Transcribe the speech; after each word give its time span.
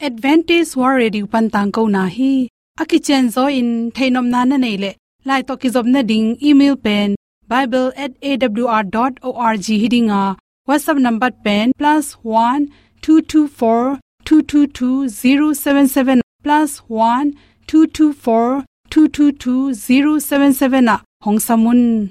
advantage 0.00 0.76
war 0.76 0.94
radio 0.94 1.26
pan 1.26 1.50
tang 1.50 1.72
ko 1.72 1.86
na 1.86 2.06
hi. 2.06 2.48
Aki 2.80 3.00
chen 3.00 3.30
zo 3.30 3.46
in 3.46 3.90
thainom 3.90 4.28
na 4.34 4.44
na 4.44 4.56
nei 4.56 4.76
le. 4.76 4.94
Lai 5.24 5.42
to 5.42 5.56
ki 5.56 5.68
zob 5.68 5.86
na 5.86 6.02
ding, 6.02 6.36
email 6.42 6.76
pen 6.76 7.16
bible@awr.org 7.48 9.66
hiding 9.82 10.10
a 10.10 10.36
whatsapp 10.68 10.98
number 10.98 11.30
pen, 11.30 11.72
plus 11.78 12.12
one, 12.22 12.68
two 13.02 13.20
two, 13.22 13.48
four, 13.48 13.98
two 14.24 14.42
two 14.42 14.66
two, 14.66 15.08
zero, 15.08 15.52
seven 15.52 15.88
seven, 15.88 16.20
plus 16.42 16.78
one, 16.88 17.34
two 17.66 17.86
two, 17.86 18.12
four, 18.12 18.64
two 18.90 19.08
two 19.08 19.32
two, 19.32 19.72
zero, 19.74 20.18
seven 20.18 20.52
seven, 20.52 20.88
a. 20.88 21.02
Hong 21.22 21.38
samun 21.38 22.10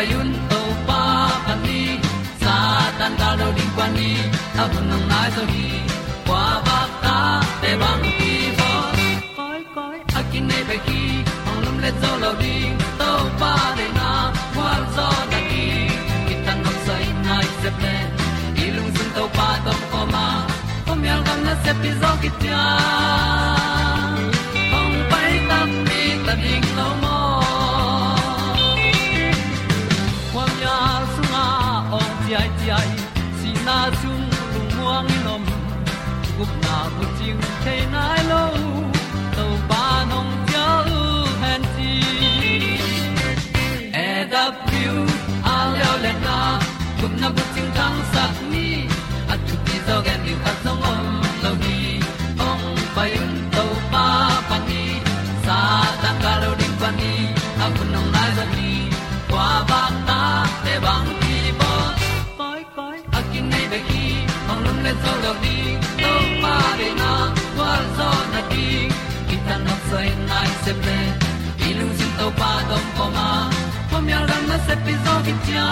hong 0.00 0.20
un 0.20 0.32
to 0.50 0.60
pa 0.86 1.02
pa 1.46 1.54
ni. 1.64 2.00
Sa 2.42 2.54
tan 2.98 3.12
da 3.20 3.28
lo 3.40 3.48
ding 3.56 3.72
kwan 3.76 3.90
ni 3.96 4.10
a 4.62 4.64
bu 4.72 4.80
nang 4.90 5.04
mai 5.10 5.28
so 5.36 5.42
hi 5.52 5.66
kwa 6.26 6.44
ba 6.66 6.78
ta 7.04 7.16
te 7.62 7.70
bang 7.82 8.04
ki 8.18 8.32
bo 8.58 8.70
koi 9.38 9.60
koi 9.74 9.98
a 10.18 10.20
kin 10.30 10.44
nei 10.50 10.62
pe 10.68 10.76
ki 10.86 11.02
ong 11.48 11.60
lum 11.64 11.76
le 11.84 11.90
zo 12.02 12.10
lo 12.22 12.30
ding 12.42 12.74
to 13.00 13.10
pa 13.40 13.52
de 13.78 13.86
na 13.98 14.08
kwa 14.54 14.70
zo 14.96 15.08
da 15.32 15.40
ki 15.50 15.66
ki 16.26 16.34
tan 16.46 16.58
nok 16.64 16.78
sai 16.86 17.04
nai 17.26 17.46
se 17.60 17.70
pe 17.80 17.94
i 18.64 18.66
lung 18.76 18.90
sun 18.96 19.08
to 19.16 19.24
pa 19.36 19.48
to 19.66 19.74
ko 19.92 20.00
ma. 20.14 20.26
Ko 20.86 20.92
mi 21.02 21.08
al 21.14 21.22
gan 21.26 21.40
na 21.46 21.54
se 21.64 21.72
pi 21.82 21.90
zo 22.00 22.10
ki 22.22 22.30
ta 22.42 22.64
ong 24.80 24.96
pai 25.10 25.32
ta 25.48 25.58
mi 25.86 26.02
ta 26.26 26.34
ding 26.44 26.68
lo 26.78 26.88
mo 27.02 27.09
zo 50.44 50.46
gen 50.46 50.56
song 50.64 50.82
om 50.92 51.06
lo 51.42 51.52
ni 51.62 52.00
ong 52.48 52.64
pai 52.94 53.10
un 53.22 53.32
to 53.54 53.64
pa 53.92 54.06
pa 54.48 54.56
ni 54.68 54.84
sa 55.44 55.58
tan 56.02 56.16
ga 56.22 56.32
lo 56.42 56.50
ding 56.60 56.76
pa 56.80 56.90
ni 57.00 57.12
a 57.64 57.66
bu 57.74 57.82
nong 57.92 58.08
lai 58.14 58.30
za 58.36 58.44
ni 58.56 58.72
kwa 59.30 59.48
ba 59.70 59.82
ta 60.08 60.20
te 60.64 60.74
bang 60.84 61.08
ki 61.22 61.38
bo 61.60 61.72
koi 62.38 62.60
koi 62.76 62.98
a 63.18 63.20
kin 63.32 63.44
nei 63.52 63.66
be 63.72 63.78
ki 63.88 64.04
ong 64.50 64.60
lum 64.64 64.78
le 64.84 64.92
zo 65.02 65.12
lo 65.24 65.32
ni 65.44 65.56
to 66.02 66.12
pa 66.42 66.54
de 66.78 66.88
na 67.00 67.12
kwa 67.56 67.72
zo 67.96 68.10
na 68.32 68.40
ki 68.52 68.68
ki 69.28 69.36
tan 69.46 69.60
nok 69.68 69.80
sai 69.90 70.08
nai 70.30 70.48
se 70.64 70.72
ple 70.82 71.00
i 71.66 71.70
sin 71.98 72.12
to 72.18 72.26
pa 72.40 72.52
dom 72.68 72.86
ko 72.96 73.04
ma. 73.16 73.28
Pom 73.90 74.08
yal 74.12 74.24
gam 74.30 74.42
na 74.50 74.56
se 74.66 74.74
pi 74.84 74.92
zo 75.04 75.14
ki 75.26 75.34
tia 75.44 75.68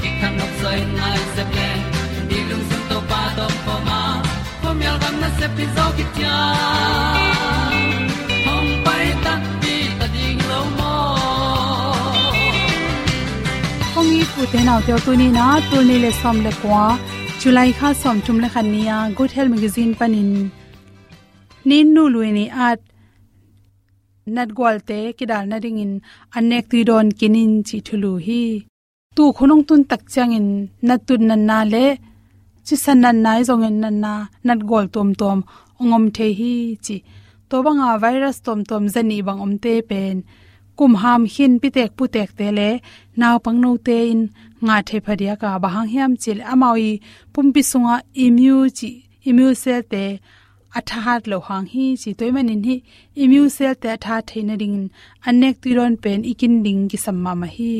ki 0.00 0.08
kan 0.20 0.32
nok 0.38 0.52
sai 0.62 0.78
nai 0.98 1.18
se 1.34 1.42
ple 1.52 1.68
ni 2.28 2.38
lung 2.48 2.64
sun 2.70 2.82
to 2.90 2.98
pa 3.10 3.22
do 3.38 3.46
po 3.64 3.74
ma. 3.88 4.00
Pom 4.62 4.78
yal 4.86 4.96
gam 5.02 5.14
na 5.22 5.28
se 5.38 5.46
pi 5.56 5.64
zo 5.76 5.86
ki 5.96 6.04
tia 6.14 6.36
pai 8.86 9.06
ta 9.24 9.34
ti 9.62 9.74
ta 9.98 10.06
ding 10.14 10.40
lo 10.50 10.60
mo 10.78 10.92
kong 13.94 14.12
i 14.20 14.22
pu 14.32 14.42
te 14.52 14.60
te 14.86 14.94
tu 15.04 15.12
ni 15.20 15.28
na 15.38 15.46
tu 15.70 15.78
ni 15.88 15.96
le 16.04 16.10
som 16.20 16.36
le 16.46 16.52
kwa 16.60 16.84
july 17.40 17.70
kha 17.78 17.90
som 18.02 18.16
tum 18.26 18.36
le 18.44 18.48
khan 18.54 18.66
nia, 18.74 18.96
good 19.16 19.30
health 19.36 19.52
magazine 19.54 19.92
panin 20.00 20.30
nin 21.68 21.86
nu 21.94 22.04
luini 22.14 22.46
at 22.68 22.80
nat 24.36 24.50
gwal 24.56 24.76
te 24.88 24.98
kidal 25.18 25.44
na 25.50 25.56
ring 25.64 25.80
in 25.84 25.94
anek 26.36 26.64
ti 26.70 26.78
don 26.88 27.08
kinin 27.18 27.52
chi 27.68 27.76
thulu 27.86 28.12
hi. 28.26 28.42
Tu 29.16 29.24
khonong 29.36 29.64
tun 29.68 29.82
tak 29.90 30.02
chang 30.12 30.32
in 30.38 30.48
natun 30.88 31.22
nan 31.28 31.42
na 31.48 31.58
le, 31.72 31.86
chi 32.66 32.74
san 32.84 32.98
nan 33.04 33.16
nai 33.24 33.40
zong 33.48 33.64
en 33.68 33.76
nan 33.82 33.96
na, 34.04 34.14
nat 34.46 34.60
gol 34.70 34.86
tom 34.94 35.08
tom 35.20 35.38
ongom 35.80 36.04
the 36.16 36.26
hi 36.38 36.54
chi. 36.84 36.96
To 37.48 37.56
banga 37.64 37.90
virus 38.02 38.38
tom 38.46 38.60
tom 38.70 38.84
zani 38.94 39.18
bang 39.26 39.40
om 39.44 39.52
te 39.64 39.74
pen. 39.90 40.16
Kum 40.78 40.92
ham 41.02 41.22
hin 41.34 41.52
pitek 41.62 41.90
putek 41.98 42.30
te 42.38 42.46
le, 42.58 42.70
naw 43.20 43.34
pang 43.44 43.58
no 43.62 43.70
te 43.86 43.96
in 44.12 44.22
nga 44.64 44.76
the 44.88 44.96
phadia 45.04 45.34
ka 45.42 45.50
bahang 45.62 45.88
hiam 45.92 46.12
chil 46.22 46.38
amawi 46.52 46.90
pumpi 47.32 47.62
sunga 47.70 47.96
imu 48.24 48.56
chi, 48.78 48.90
imu 49.28 49.46
cell 49.62 49.82
te 49.92 50.04
athahat 50.78 51.22
lo 51.30 51.38
hang 51.46 51.66
hi 51.72 51.84
chi 52.02 52.10
toy 52.18 52.30
manin 52.36 52.62
hi 52.68 52.76
immune 53.22 53.50
cell 53.56 53.74
te 53.82 53.88
atha 53.96 54.16
theina 54.28 54.54
ding 54.62 54.78
anek 55.28 55.56
tiron 55.62 55.94
pen 56.02 56.20
ikin 56.32 56.54
ding 56.66 56.82
ki 56.90 56.98
samma 57.04 57.32
ma 57.40 57.48
hi. 57.56 57.72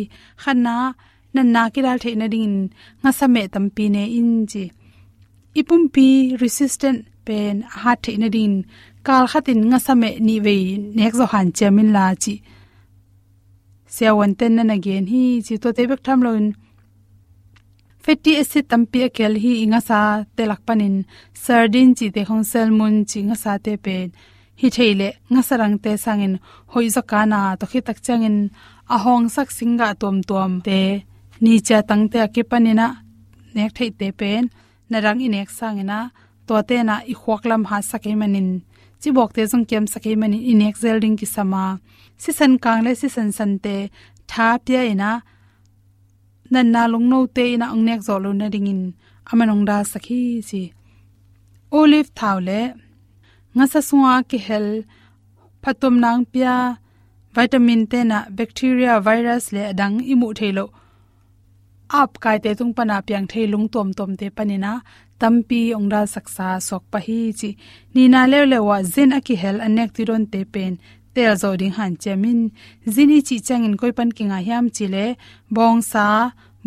Khana 0.43 0.77
nan 1.35 1.49
na 1.55 1.63
ki 1.73 1.81
dal 1.87 1.99
theina 2.05 2.27
ding 2.35 2.55
nga 3.03 3.11
same 3.19 3.43
tampi 3.55 3.85
ne 3.95 4.05
in 4.19 4.31
chi. 4.51 4.65
Ipumpi 5.61 6.09
resistant 6.43 7.01
pen 7.27 7.55
ha 7.81 7.93
theina 8.05 8.29
ding 8.37 8.57
kal 9.07 9.25
khatin 9.33 9.61
nga 9.71 9.79
same 9.87 10.11
ni 10.27 10.37
ve 10.47 10.57
nek 10.97 11.13
zo 11.19 11.25
han 11.33 11.49
chemin 11.57 11.91
la 11.97 12.07
chi. 12.23 12.35
Siawan 13.95 14.33
ten 14.39 14.53
na 14.57 14.65
again 14.77 15.05
hi 15.13 15.23
chi 15.47 15.55
to 15.63 15.69
te 15.77 15.83
bek 15.91 16.03
tham 16.07 16.21
loin 16.27 16.47
fatty 18.11 18.33
acid 18.43 18.65
tampi 18.71 19.01
akel 19.09 19.35
hi 19.43 19.53
inga 19.65 19.81
sa 19.89 20.01
telak 20.37 20.61
panin 20.67 20.97
sardine 21.45 21.93
chi 21.99 22.07
te 22.15 22.23
khong 22.29 22.45
salmon 22.53 22.95
chi 23.11 23.19
nga 23.29 23.37
sa 23.43 23.53
te 23.65 23.73
pen 23.85 24.09
hi 24.61 24.69
theile 24.77 25.09
nga 25.33 25.43
sarang 25.49 25.77
te 25.85 25.93
sangin. 26.05 26.35
Hoi 26.73 26.87
zaka 26.97 27.21
na 27.33 27.41
to 27.61 27.65
khi 27.71 27.81
tak 27.87 27.99
changin. 28.07 28.37
A 28.95 28.97
hong 29.05 29.27
sak 29.35 29.49
singa 29.57 29.89
tom 30.01 30.17
tom 30.29 30.53
te. 30.67 30.81
Ni 31.43 31.53
cha 31.67 31.79
tang 31.89 32.05
te 32.13 32.21
ki 32.35 32.43
panina. 32.51 32.87
Nek 33.55 33.71
thei 33.77 33.91
te 33.99 34.09
pen 34.21 34.43
narang 34.91 35.21
inek 35.27 35.49
sangina. 35.59 35.99
To 36.47 36.55
te 36.69 36.77
na 36.89 36.97
i 37.13 37.15
khwaklam 37.21 37.63
ha 37.71 37.77
sakai 37.91 38.15
manin. 38.21 38.49
Chi 39.01 39.09
bok 39.17 39.31
te 39.37 39.43
jong 39.51 39.67
kem 39.71 39.85
sakai 39.93 40.15
manin. 40.21 40.47
Inek 40.53 40.75
zelding 40.83 41.17
ki 41.21 41.27
sama. 41.35 41.65
Si 42.23 42.31
san 42.39 42.53
kang 42.65 42.81
le 42.87 42.93
si 43.01 43.09
san 43.17 43.31
san 43.37 43.53
te. 43.65 43.77
Tha 44.31 44.49
pya 44.65 44.81
ina 44.93 45.13
nan 46.53 46.67
na 46.75 46.83
long 46.93 47.07
no 47.13 47.19
te 47.37 47.45
ina 47.55 47.67
ang 47.73 47.83
nek 47.87 48.01
zo 48.07 48.15
lo 48.25 48.31
na 48.41 48.47
ringin 48.55 48.83
amanong 49.31 49.65
da 49.69 49.77
sakhi 49.93 50.23
si. 50.49 50.63
Olive 51.79 52.11
thawle 52.19 52.61
nga 53.55 53.65
sa 53.73 53.81
suwa 53.89 54.15
ki 54.29 54.39
hel. 54.47 54.69
Phatom 55.63 55.95
nang 56.03 56.25
pia. 56.33 56.55
Vitamin 57.37 57.83
te 57.91 58.01
na 58.11 58.19
bacteria 58.39 58.95
virus 59.07 59.45
le 59.55 59.63
adang 59.73 59.97
imu 60.13 60.29
thelo 60.39 60.67
ap 62.01 62.13
kai 62.23 62.39
te 62.45 62.51
tung 62.59 62.73
pana 62.77 62.97
piang 63.07 63.27
thei 63.31 63.47
lung 63.53 63.69
tom 63.75 63.89
tom 63.99 64.11
te 64.21 64.27
panina 64.37 64.73
tampi 65.21 65.61
ongda 65.79 66.01
saksa 66.15 66.49
sok 66.69 66.85
pa 66.93 66.99
hi 67.07 67.19
chi 67.39 67.51
ni 67.95 68.03
na 68.13 68.21
le 68.33 68.41
le 68.53 68.59
wa 68.69 68.77
zen 68.95 69.11
aki 69.19 69.35
hel 69.43 69.59
anek 69.67 69.91
ti 69.97 70.03
ron 70.09 70.25
te 70.33 70.41
pen 70.55 70.73
tel 71.15 71.33
zo 71.43 71.49
ding 71.61 71.75
han 71.79 71.93
chemin 72.03 72.41
zini 72.95 73.19
chi 73.27 73.37
changin 73.47 73.75
koi 73.81 73.93
pan 73.99 74.11
kinga 74.17 74.39
hiam 74.47 74.65
chile 74.77 75.05
bong 75.57 75.79
sa 75.93 76.07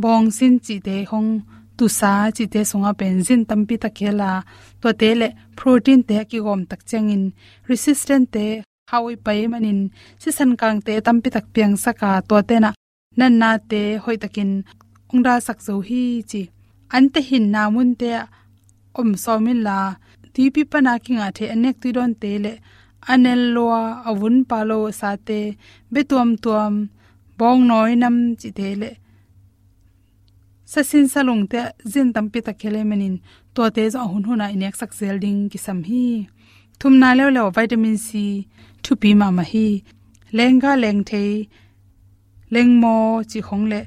bong 0.01 0.27
sin 0.37 0.53
chi 0.65 0.75
te 0.87 0.95
hong 1.11 1.31
tu 1.77 1.85
sa 1.99 2.11
chi 2.35 2.45
te 2.53 2.59
songa 2.69 2.91
benzin 2.99 3.41
tampi 3.49 3.75
ta 3.83 3.89
khela 3.97 4.31
to 4.81 4.89
te 5.01 5.09
le 5.19 5.27
protein 5.57 6.01
te 6.09 6.15
ki 6.29 6.39
gom 6.45 6.61
tak 6.69 6.81
changin 6.89 7.23
resistant 7.69 8.25
te 8.35 8.45
hawi 8.91 9.13
pai 9.25 9.41
manin 9.51 9.79
si 10.21 10.29
san 10.37 10.51
kang 10.59 10.79
te 10.87 10.93
tampi 11.05 11.29
tak 11.35 11.45
piang 11.53 11.75
saka 11.83 12.11
to 12.29 12.35
te 12.49 12.55
na 12.63 12.69
nan 13.19 13.33
na 13.41 13.49
te 13.71 13.81
hoi 14.03 14.17
takin 14.23 14.51
ongra 15.13 15.33
sak 15.47 15.59
zo 15.67 15.73
hi 15.87 16.03
chi 16.29 16.41
ante 16.95 17.19
hin 17.29 17.45
na 17.53 17.61
mun 17.73 17.91
te 18.01 18.09
om 18.99 19.09
so 19.23 19.33
min 19.45 19.59
la 19.67 19.77
ti 20.33 20.43
pi 20.53 20.61
pa 20.71 20.77
na 20.85 20.93
ki 21.03 21.11
nga 21.17 21.27
the 21.37 21.43
anek 21.53 21.75
ti 21.81 21.89
don 21.97 22.13
te 22.21 22.31
le 22.43 22.53
anel 23.11 23.41
loa 23.55 23.83
avun 24.09 24.37
palo 24.49 24.79
sate, 24.99 25.41
betuam 25.93 26.29
tuam, 26.43 26.73
bong 27.37 27.61
noi 27.69 27.93
nam 28.01 28.15
chi 28.39 28.49
thele. 28.57 28.91
Sasin 30.71 31.07
salung 31.13 31.43
te, 31.51 31.59
zin 31.91 32.09
tampi 32.15 32.39
ta 32.45 32.51
khele 32.59 32.81
manin 32.89 33.15
to 33.53 33.61
te 33.75 33.83
zo 33.93 33.99
hun 34.11 34.23
huna 34.27 34.45
inek 34.55 34.75
sak 34.79 34.91
zel 34.99 35.17
ding 35.23 35.41
ki 35.51 35.59
sam 35.65 35.79
hi. 35.89 36.05
Thum 36.79 36.93
na 37.01 37.09
le 37.17 37.25
le 37.35 37.43
vitamin 37.55 37.97
c 38.07 38.09
thu 38.83 38.91
pi 39.01 39.09
ma 39.19 39.27
ma 39.37 39.43
hi. 39.51 39.67
Lenga 40.37 40.71
leng 40.83 41.01
the, 41.09 41.23
leng 42.53 42.71
mo 42.81 42.95
chi 43.29 43.39
khong 43.47 43.65
le. 43.71 43.81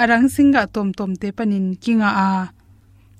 Arang 0.00 0.26
singa 0.34 0.62
tom 0.74 0.88
tom 0.98 1.12
te 1.20 1.28
panin 1.36 1.66
kinga 1.82 2.10
a. 2.26 2.30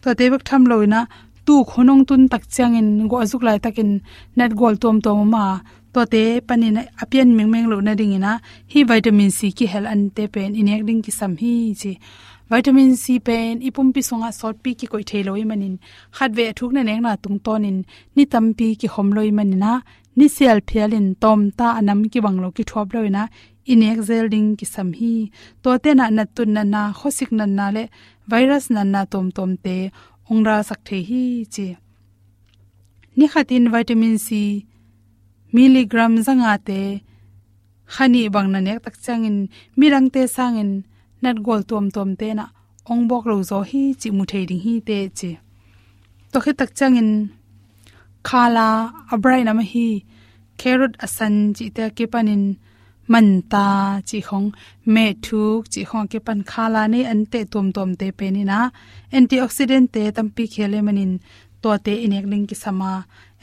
To 0.02 0.08
te 0.18 0.24
bak 0.32 0.42
tham 0.48 0.62
loina 0.70 1.00
tu 1.46 1.54
khonong 1.70 2.02
tun 2.08 2.22
tak 2.32 2.44
changin 2.54 2.88
go 3.10 3.16
azuk 3.24 3.42
lai 3.46 3.58
takin 3.64 3.90
net 4.38 4.52
gol 4.60 4.74
tom 4.82 4.96
tom 5.04 5.18
ma, 5.34 5.44
to 5.92 6.00
te 6.12 6.22
panin 6.48 6.78
apian 7.02 7.28
meng 7.36 7.50
meng 7.52 7.66
lo 7.72 7.76
na 7.86 7.92
ding 8.00 8.14
ina, 8.18 8.32
hi 8.72 8.80
vitamin 8.90 9.30
c 9.38 9.50
ki 9.58 9.66
hel 9.72 9.86
an 9.92 10.02
te 10.16 10.24
pen 10.34 10.50
in 10.60 10.68
ek 10.74 10.82
ding 10.88 11.02
ki 11.06 11.12
sam 11.18 11.32
hi 11.42 11.54
chi. 11.80 11.92
Vitamin 12.52 12.92
c 13.02 13.04
pen, 13.26 13.54
ipum 13.68 13.88
pi 13.94 14.00
songa 14.08 14.30
salt 14.38 14.56
pi 14.64 14.70
ki 14.78 14.86
koi 14.92 15.04
thelo 15.10 15.32
i 15.42 15.44
manin. 15.50 15.74
Khat 16.16 16.30
ve 16.36 16.46
thuk 16.58 16.72
na 16.74 16.82
neng 16.88 17.02
na 17.04 17.12
tung 17.22 17.38
tonin, 17.46 17.78
ni 18.14 18.24
tam 18.32 18.46
pi 18.58 18.66
ki 18.80 18.88
hom 18.94 19.08
loi 19.16 19.30
manina 19.38 19.72
ni 20.16 20.26
sel 20.36 20.58
phialin 20.68 21.08
tom 21.22 21.40
ta 21.58 21.66
anam 21.78 22.00
ki 22.12 22.20
banglo 22.24 22.48
ki 22.56 22.64
thop 22.70 22.88
loina 22.94 23.22
in 23.72 23.82
ek 23.90 23.98
zel 24.08 24.26
ding 24.34 24.48
ki 24.58 24.66
sam 24.74 24.88
hi. 24.98 25.14
To 25.62 25.78
te 25.82 25.90
na 25.98 26.06
na 26.16 26.24
tun 26.34 26.50
na 26.56 26.62
na, 26.74 26.82
khosik 26.98 27.30
na 27.38 27.46
na 27.58 27.66
le, 27.76 27.84
virus 28.30 28.64
na 28.74 28.82
na 28.84 29.00
tom 29.12 29.26
tom 29.36 29.50
te 29.64 29.76
ongra 30.32 30.56
sak 30.68 30.80
the 30.88 30.98
hi 31.08 31.22
chi. 31.54 31.66
Ni 33.16 33.26
khatin 33.32 33.64
vitamin 33.72 34.16
c, 34.26 34.28
milligram 35.54 36.12
zanga 36.26 36.52
te, 36.68 36.80
khani 37.94 38.22
bang 38.34 38.48
na 38.52 38.60
nek 38.66 38.78
tak 38.84 38.96
changin 39.04 39.36
mirang 39.78 40.08
te 40.14 40.22
sangin, 40.36 40.70
nat 41.22 41.36
gol 41.46 41.62
tom 41.70 41.86
tom 41.94 42.10
te 42.20 42.28
na, 42.38 42.44
ong 42.90 43.02
bok 43.10 43.24
lo 43.30 43.36
zo 43.50 43.58
hi 43.70 43.82
chi 44.00 44.08
mu 44.16 44.24
thei 44.30 44.44
ding 44.48 44.62
hi 44.64 44.74
te 44.88 44.98
chi. 45.18 45.30
To 46.32 46.38
khi 46.44 46.52
tak 46.60 46.70
changin, 46.78 47.10
khala 48.28 48.68
abrai 49.12 49.40
na 49.44 49.52
ma 49.58 49.64
hi, 49.72 49.88
carrot 50.60 50.94
asan 51.04 51.34
chi 51.56 51.66
te 51.76 51.84
ke 51.96 52.04
panin 52.12 52.42
man 53.08 53.42
ta 53.52 54.00
chi 54.08 54.20
khong, 54.28 54.48
me 54.94 55.04
thuk 55.24 55.60
chi 55.72 55.82
khong 55.90 56.06
ke 56.12 56.18
pan 56.26 56.40
khala 56.50 56.82
ne 56.92 57.00
an 57.12 57.20
te 57.32 57.40
tom 57.52 57.66
tom 57.76 57.90
te 58.00 58.06
pe 58.18 58.26
ni 58.30 58.42
na. 58.50 58.70
Antioxidant 59.16 59.88
te 59.94 60.02
tampi 60.16 60.44
khele 60.54 60.78
manin, 60.86 61.12
to 61.62 61.70
te 61.84 61.92
inek 62.04 62.26
ling 62.32 62.46
ki 62.50 62.56
sama. 62.64 62.92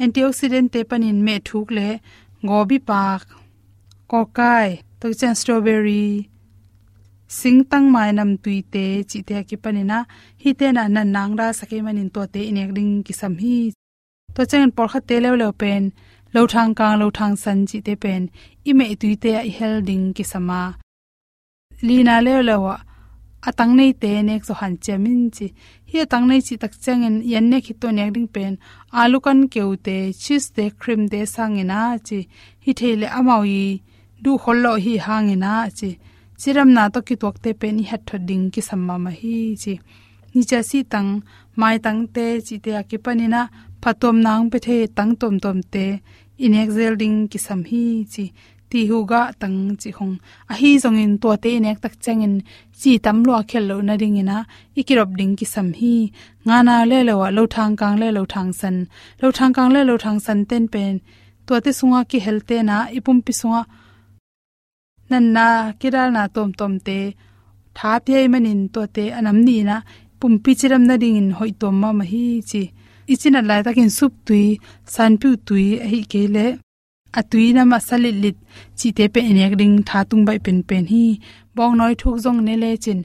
Antioxidant 0.03 0.69
te 0.73 0.79
panin 0.89 1.17
me 1.25 1.35
thuk 1.47 1.67
le 1.77 1.89
gobi 2.47 2.77
pak, 2.89 3.23
kokai 4.11 4.69
to 4.99 5.05
chen 5.19 5.35
strawberry, 5.39 6.29
sing 7.27 7.59
tang 7.71 7.87
mai 7.93 8.09
nam 8.17 8.31
tui 8.43 8.59
te 8.73 8.85
chi 9.09 9.19
te 9.27 9.35
ki 9.49 9.57
panina 9.63 9.99
hi 10.41 10.49
te 10.59 10.67
na 10.75 10.83
nan 10.95 11.11
nang 11.15 11.33
ra 11.39 11.47
sake 11.59 11.77
manin, 11.85 12.09
to 12.15 12.21
te 12.33 12.41
inek 12.49 12.69
ring 12.77 12.93
ki 13.05 13.13
sam 13.19 13.33
hi. 13.43 13.57
To 14.35 14.41
chen 14.49 14.71
por 14.75 14.87
kha 14.91 14.99
te 15.09 15.15
le 15.23 15.29
le 15.41 15.49
pen 15.61 15.83
lo 16.33 16.41
thang 16.53 16.71
kang 16.79 16.95
lo 17.01 17.07
thang 17.17 17.35
san 17.43 17.59
chi 17.69 17.77
te 17.87 17.93
pen 18.03 18.23
i 18.69 18.71
me 18.77 18.85
tui 19.01 19.15
te 19.23 19.31
i 19.49 19.51
hel 19.57 19.75
ding 19.87 20.05
ki 20.15 20.23
sama 20.31 20.61
lina 21.87 22.15
le 22.25 22.33
le 22.47 22.55
wa 22.65 22.75
atang 23.47 23.73
nei 23.79 23.91
te 24.01 24.11
nek 24.27 24.41
so 24.47 24.53
han 24.59 24.73
chemin 24.83 25.21
chi 25.35 25.47
hi 25.89 25.97
atang 26.05 26.25
nei 26.29 26.41
chi 26.47 26.55
tak 26.61 26.73
changen 26.83 27.15
yan 27.31 27.45
ne 27.51 27.57
khi 27.65 27.73
to 27.81 27.87
nek 27.97 28.09
ding 28.15 28.29
pen 28.35 28.53
alu 29.01 29.17
kan 29.25 29.39
keu 29.53 29.71
te 29.85 29.97
cheese 30.23 30.49
te 30.55 30.65
cream 30.79 31.01
te 31.11 31.19
sangena 31.35 31.79
chi 32.07 32.19
hi 32.63 32.71
thele 32.79 33.07
amawi 33.19 33.61
du 34.23 34.31
hollo 34.43 34.73
hi 34.83 34.93
hangena 35.05 35.53
chi 35.77 35.89
chiram 36.39 36.69
na 36.75 36.83
to 36.93 36.99
ki 37.07 37.15
tok 37.21 37.35
te 37.43 37.51
pen 37.61 37.75
hi 37.79 37.85
hat 37.91 38.11
ding 38.29 38.45
ki 38.53 38.61
samma 38.69 38.95
ma 39.03 39.11
hi 39.19 39.35
chi 39.61 39.73
ni 40.33 40.41
cha 40.49 40.59
si 40.69 40.79
tang 40.93 41.11
mai 41.59 41.77
tang 41.85 42.01
te 42.15 42.25
chi 42.47 42.55
te 42.63 42.71
a 42.79 42.81
ki 42.89 42.97
panina 43.05 43.41
patom 43.83 44.15
nang 44.25 44.49
pe 44.51 44.57
the 44.65 44.87
tang 44.97 45.15
tom 45.21 45.39
tom 45.43 45.59
te. 45.73 45.85
In 46.43 46.53
exel 46.61 46.93
ding 47.01 47.17
ki 47.31 47.39
sam 47.45 47.61
hi 47.69 47.83
chi 48.13 48.25
ti 48.69 48.79
hu 48.89 48.97
ga 49.11 49.21
tang 49.41 49.59
chi 49.81 49.89
hong. 49.97 50.15
A 50.51 50.53
hi 50.59 50.69
zong 50.83 50.99
in 51.03 51.13
to 51.21 51.29
te 51.43 51.51
nek 51.65 51.77
tak 51.83 51.93
chang 52.03 52.21
in 52.27 52.35
chi 52.79 52.91
tam 53.05 53.17
lo 53.27 53.33
khel 53.49 53.63
lo 53.69 53.75
na 53.87 53.93
ding 54.01 54.17
ina. 54.21 54.37
Ikirop 54.79 55.11
ding 55.19 55.33
ki 55.39 55.45
sam 55.53 55.67
hi. 55.79 55.95
Nga 56.45 56.57
na 56.67 56.75
le 56.89 56.99
lo 57.07 57.13
wa 57.21 57.29
lo 57.37 57.43
thang 57.55 57.73
kang 57.79 57.95
le 58.01 58.07
lo 58.17 58.23
thang 58.33 58.51
san. 58.59 58.77
Lo 59.21 59.27
thang 59.37 59.53
kang 59.55 59.71
le 59.75 59.81
lo 59.89 59.95
thang 60.03 60.19
san 60.25 60.39
ten 60.49 60.65
pen. 60.73 60.95
To 61.45 61.53
te 61.65 61.71
sunga 61.79 62.01
ki 62.09 62.19
helte 62.25 62.57
na, 62.69 62.77
ipum 62.97 63.17
pi 63.25 63.33
sunga. 63.39 63.61
Nan 65.09 65.25
na, 65.35 65.47
kiral 65.79 66.09
na 66.15 66.23
tom 66.35 66.49
tom 66.59 66.73
te. 66.87 66.99
Tha 67.77 67.91
pye 68.05 68.19
manin 68.31 68.61
to 68.73 68.81
te 68.95 69.05
anam 69.17 69.37
ni 69.47 69.57
na. 69.69 69.77
Pum 70.19 70.33
pi 70.43 70.51
chiram 70.59 70.83
na 70.89 70.95
ding 71.01 71.17
in 71.21 71.29
hoi 71.37 71.51
tom 71.61 71.75
ma 71.81 71.89
ma 71.99 72.05
hi 72.11 72.23
chi 72.49 72.63
ichina 73.11 73.39
lai 73.49 73.61
takin 73.65 73.89
sup 73.97 74.13
tui, 74.27 74.45
san 74.93 75.11
pu 75.21 75.29
tui, 75.47 75.67
hi 75.91 75.99
kele 76.11 76.45
atui 77.17 77.53
na 77.53 77.63
ma 77.71 77.77
salit 77.87 78.17
lit 78.23 78.37
chi 78.77 78.87
te 78.97 79.05
pe 79.13 79.19
enek 79.29 79.53
ding 79.61 79.75
tha 79.89 79.99
tung 80.09 80.23
bai 80.27 80.39
pen 80.45 80.59
pen 80.69 80.85
hi. 80.91 81.05
Bong 81.55 81.73
noi 81.79 81.93
thuk 82.01 82.15
jong 82.23 82.39
ne 82.47 82.55
le 82.63 82.71
chin. 82.83 82.99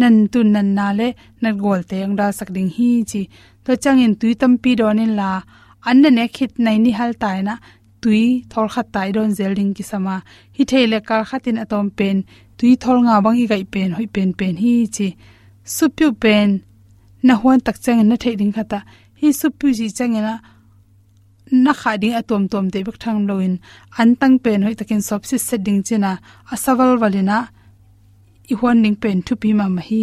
Nan 0.00 0.14
tun 0.32 0.48
nan 0.54 0.68
na 0.78 0.86
le 0.98 1.08
nat 1.42 1.56
gol 1.64 1.80
te 1.90 1.96
ang 2.06 2.14
da 2.20 2.26
sak 2.38 2.48
ding 2.56 2.70
hi 2.76 2.90
chi. 3.10 3.22
To 3.64 3.72
chang 3.82 4.00
in 4.04 4.14
tui 4.20 4.32
tam 4.40 4.52
pi 4.62 4.70
don 4.80 4.98
in 5.04 5.12
la. 5.20 5.30
An 5.88 5.96
na 6.02 6.08
ne 6.16 6.24
khit 6.36 6.52
nai 6.64 6.78
ni 6.84 6.90
hal 6.98 7.12
tai 7.22 7.38
na. 7.48 7.54
Tui 8.02 8.22
thol 8.52 8.68
khat 8.74 8.86
tai 8.94 9.08
don 9.16 9.30
zel 9.38 9.52
ding 9.58 9.72
ki 9.76 9.84
sama. 9.90 10.16
Hi 10.56 10.62
theile 10.70 10.98
kar 11.08 11.22
khatin 11.30 11.60
atom 11.64 11.86
pen. 11.98 12.16
Tui 12.58 12.70
thol 12.82 12.98
nga 13.04 13.14
bang 13.24 13.38
i 13.42 13.44
gai 13.52 13.64
pen, 13.74 13.90
hoi 13.96 14.06
pen 14.14 14.30
pen 14.38 14.54
hi 14.62 14.74
chi. 14.96 15.08
Supyu 15.76 16.08
pen. 16.22 16.48
Na 17.26 17.34
huan 17.40 17.58
tak 17.66 17.76
chang 17.84 18.00
na 18.08 18.16
thei 18.22 18.34
ding 18.40 18.52
khata 18.56 18.80
hi 19.20 19.28
su 19.40 19.48
pu 19.58 19.66
ji 19.78 19.86
changena 19.96 20.34
na 21.64 21.72
kha 21.80 21.92
ding 22.02 22.16
atom 22.20 22.42
tom 22.52 22.66
te 22.72 22.78
bak 22.86 22.96
thang 23.02 23.20
loin 23.28 23.54
an 24.00 24.10
tang 24.20 24.36
pen 24.44 24.60
hoi 24.64 24.74
takin 24.80 25.02
sop 25.08 25.22
si 25.28 25.36
setting 25.48 25.80
china 25.86 26.12
asawal 26.54 26.92
walina 27.02 27.38
i 28.52 28.54
hon 28.60 28.76
ning 28.84 28.96
pen 29.02 29.18
thu 29.26 29.34
pi 29.42 29.50
ma 29.58 29.66
ma 29.76 29.82
hi. 29.88 30.02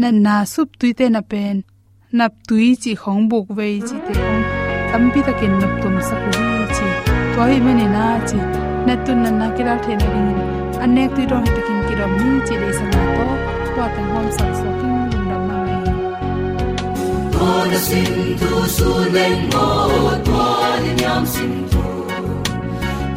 Na 0.00 0.08
na 0.24 0.34
sup 0.52 0.68
tui 0.78 0.92
te 0.98 1.06
na 1.14 1.20
pen. 1.30 1.56
Nap 2.18 2.32
tui 2.48 2.68
chi 2.82 2.92
khong 3.02 3.22
buk 3.30 3.46
wei 3.58 3.76
chi 3.88 3.96
te 4.06 4.12
khong. 4.20 4.44
Tampi 4.90 5.20
takin 5.26 5.54
nap 5.60 5.72
tum 5.82 5.96
sa 6.08 6.16
ku 6.22 6.30
hi 6.38 6.60
chi. 6.76 6.88
Toy 7.34 7.54
mani 7.64 7.86
na 7.96 8.04
chi. 8.28 8.38
Na 8.86 8.94
tun 9.04 9.18
na 9.24 9.30
na 9.40 9.46
kira 9.56 9.74
the 9.84 9.92
na 10.00 10.08
ring 10.14 10.30
anek 10.84 11.10
tu 11.16 11.22
ro 11.30 11.38
hi 11.44 11.50
takin 11.56 11.78
kirom 11.86 12.12
ni 12.22 12.30
chi 12.46 12.54
le 12.62 12.70
sa 12.78 12.84
na 12.92 13.02
to. 13.16 13.26
To 13.74 13.82
ta 13.94 14.02
hom 14.12 14.26
sak 14.36 14.52
so 14.60 14.68
to 17.38 17.50
na 17.70 17.78
sin 17.88 18.14
tu 18.40 18.52
su 18.76 18.90
leng 19.14 19.40
mo 19.52 19.66
to 20.26 20.44
ni 20.82 20.90
nyam 21.00 21.22
sin 21.34 21.52
tu 21.70 21.82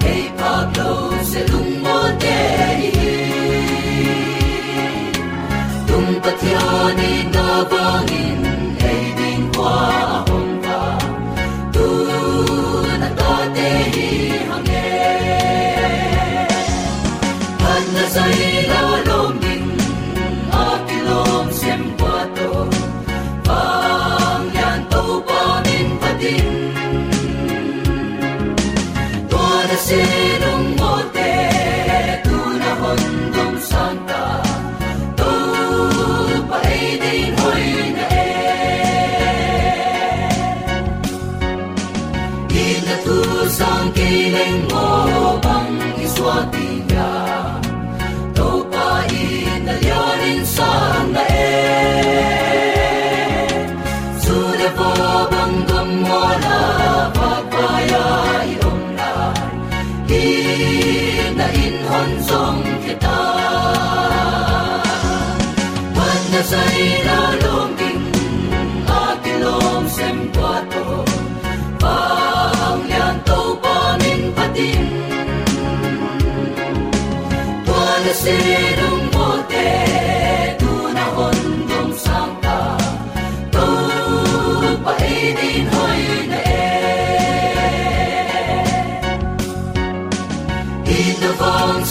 hey 0.04 0.24
pablo, 0.40 0.90
se 1.32 1.42
lung 1.51 1.72
mo 1.84 1.98
te 2.24 3.00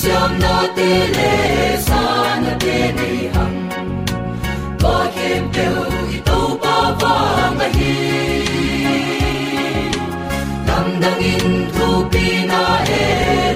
siam 0.01 0.33
na 0.43 0.57
te 0.77 0.91
le 1.15 1.33
sa 1.87 2.03
na 2.43 2.53
te 2.63 2.77
ni 2.99 3.11
hang 3.35 3.59
ko 4.83 4.93
kem 5.17 5.45
teu 5.57 5.83
i 6.17 6.21
to 6.29 6.39
pa 6.63 6.77
vang 7.01 7.61
a 7.67 7.69
hi 7.75 7.95
dang 10.69 10.91
dang 11.03 11.23
in 11.33 11.47
thu 11.75 11.89
pi 12.13 12.27
na 12.51 12.63
e 13.03 13.50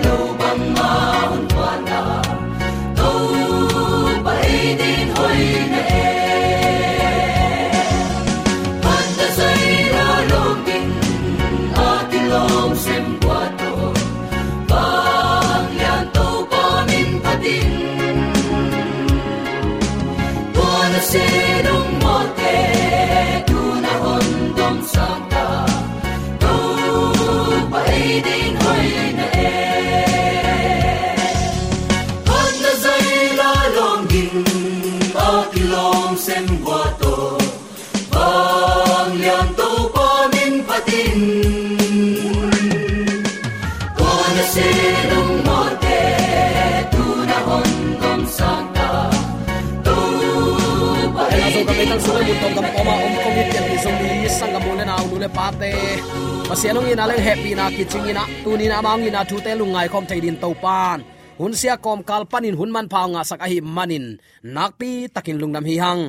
happy 57.25 57.57
na 57.57 57.73
kiching 57.73 58.13
ina 58.13 58.25
tunin 58.45 58.77
amang 58.77 59.09
ina 59.09 59.25
thu 59.29 59.37
te 59.45 59.53
lungai 59.61 59.89
khom 59.93 60.05
thei 60.09 60.21
din 60.25 60.37
to 60.43 60.49
pan 60.65 60.99
hun 61.39 61.53
sia 61.61 61.75
kom 61.85 62.01
kal 62.09 62.23
panin 62.31 62.59
hun 62.59 62.71
man 62.75 62.87
phao 62.93 63.07
nga 63.13 63.23
sak 63.29 63.41
a 63.45 63.47
hi 63.53 63.59
manin. 63.77 64.07
Nakpi 64.55 64.91
takin 65.15 65.41
lungnam 65.41 65.65
hi 65.69 65.77
hang. 65.85 66.03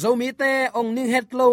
Zomi 0.00 0.28
te 0.40 0.52
ong 0.78 0.90
ning 0.94 1.10
het 1.14 1.28
lo. 1.38 1.48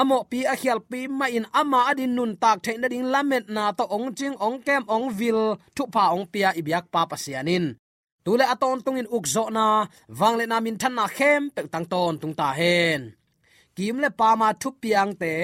Amo 0.00 0.18
pi 0.30 0.38
a 0.52 0.54
khial 0.60 0.80
pi 0.90 1.00
ma 1.18 1.26
in 1.36 1.46
ama 1.60 1.80
adin 1.90 2.12
nun 2.16 2.32
tak 2.42 2.56
the 2.64 2.72
na 2.80 2.86
ding 2.92 3.06
lamet 3.12 3.44
na 3.54 3.64
to 3.78 3.84
ong 3.96 4.08
ching 4.18 4.36
ong 4.46 4.58
kem 4.66 4.82
ong 4.94 5.06
vil 5.18 5.40
thu 5.74 5.82
pa 5.94 6.04
ong 6.14 6.26
pia 6.32 6.48
ibyak 6.60 6.86
pa 6.94 7.00
pasianin 7.10 7.64
tule 8.24 8.44
aton 8.54 8.78
tungin 8.84 9.10
ukzo 9.16 9.44
na 9.56 9.66
wangle 10.20 10.44
na 10.46 10.56
min 10.64 10.76
than 10.80 10.94
na 10.98 11.04
khem 11.16 11.42
pe 11.54 11.60
tang 11.72 11.86
ton 11.92 12.14
tung 12.20 12.34
ta 12.40 12.48
hen. 12.58 13.00
Kim 13.76 13.96
le 14.02 14.10
pa 14.20 14.28
ma 14.40 14.48
thu 14.60 14.68
piang 14.82 15.12
te 15.22 15.34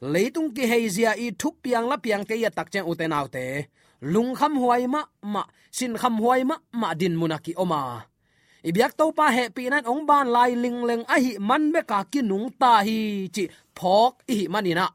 leitung 0.00 0.54
ki 0.54 0.64
heizia 0.70 1.12
i 1.18 1.30
thup 1.40 1.54
piang 1.62 1.86
la 1.90 1.96
piang 1.96 2.24
te 2.28 2.34
ya 2.42 2.50
tak 2.50 2.70
chang 2.72 2.86
uten 2.86 3.12
autte 3.12 3.66
lung 4.00 4.34
kham 4.38 4.54
huai 4.62 4.86
ma 4.86 5.02
ma, 5.22 5.42
sin 5.70 5.96
kham 6.00 6.14
huai 6.22 6.44
ma 6.44 6.56
ma 6.72 6.94
din 6.94 7.14
munaki 7.20 7.52
oma. 7.56 8.06
Ibyak 8.62 8.92
to 8.98 9.12
pa 9.18 9.30
he 9.30 9.48
pi 9.48 9.68
nan 9.70 9.84
ong 9.86 10.06
ban 10.06 10.26
lai 10.34 10.50
ling 10.54 10.80
leng 10.88 11.04
a 11.14 11.16
hi 11.24 11.32
man 11.38 11.72
be 11.72 11.80
ka 11.90 12.04
ki 12.12 12.20
nung 12.22 12.48
ta 12.60 12.72
hi 12.86 13.28
chi 13.34 13.44
phok 13.78 14.12
i 14.32 14.34
hi 14.38 14.46
manina 14.52 14.86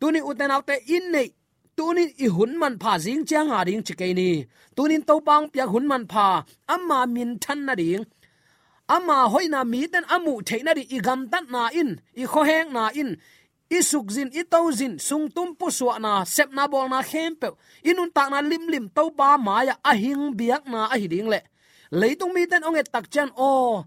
tuni 0.00 0.20
uten 0.30 0.50
autte 0.50 0.76
in 0.96 1.12
nei. 1.12 1.28
Tunin 1.76 2.10
i 2.24 2.26
hun 2.26 2.58
man 2.60 2.74
pha 2.82 2.92
jing 3.04 3.24
chang 3.28 3.50
a 3.56 3.64
ding 3.64 3.82
chi 3.86 3.94
ke 4.00 4.06
ni. 4.18 4.30
Tunin 4.76 5.02
to 5.08 5.14
pang 5.26 5.46
pya 5.52 5.64
hun 5.72 5.86
man 5.90 6.04
pha, 6.12 6.26
amma 6.74 7.06
min 7.14 7.38
than 7.42 7.58
na 7.66 7.74
ding. 7.80 8.04
Ama 8.96 9.16
hoina 9.32 9.60
mi 9.72 9.80
ten 9.92 10.04
amu 10.14 10.34
theina 10.48 10.72
ri 10.78 10.84
igam 10.96 11.20
tat 11.32 11.44
na 11.54 11.62
in, 11.80 11.90
i 12.22 12.24
kho 12.32 12.40
heng 12.50 12.68
na 12.76 12.84
in 13.00 13.10
isuk 13.70 14.06
zin 14.10 14.30
i 14.34 14.42
to 14.52 14.60
zin, 14.78 14.98
sung 14.98 15.26
tum 15.34 15.54
pu 15.58 15.70
su 15.70 15.86
na, 16.04 16.12
sep 16.34 16.50
na 16.56 16.66
bol 16.72 16.86
na 16.90 17.00
khempe 17.10 17.48
inun 17.90 18.10
ta 18.16 18.28
na 18.32 18.38
lim 18.50 18.64
lim 18.72 18.86
to 18.96 19.04
ba 19.18 19.38
ma 19.46 19.62
ya 19.68 19.74
ahing 19.90 20.34
biak 20.38 20.62
na 20.72 20.80
a 20.94 20.96
hi 21.02 21.08
le. 21.32 21.40
Leitung 22.00 22.32
mi 22.34 22.46
ten 22.50 22.62
onge 22.68 22.82
tak 22.94 23.06
chan 23.10 23.30
o, 23.34 23.82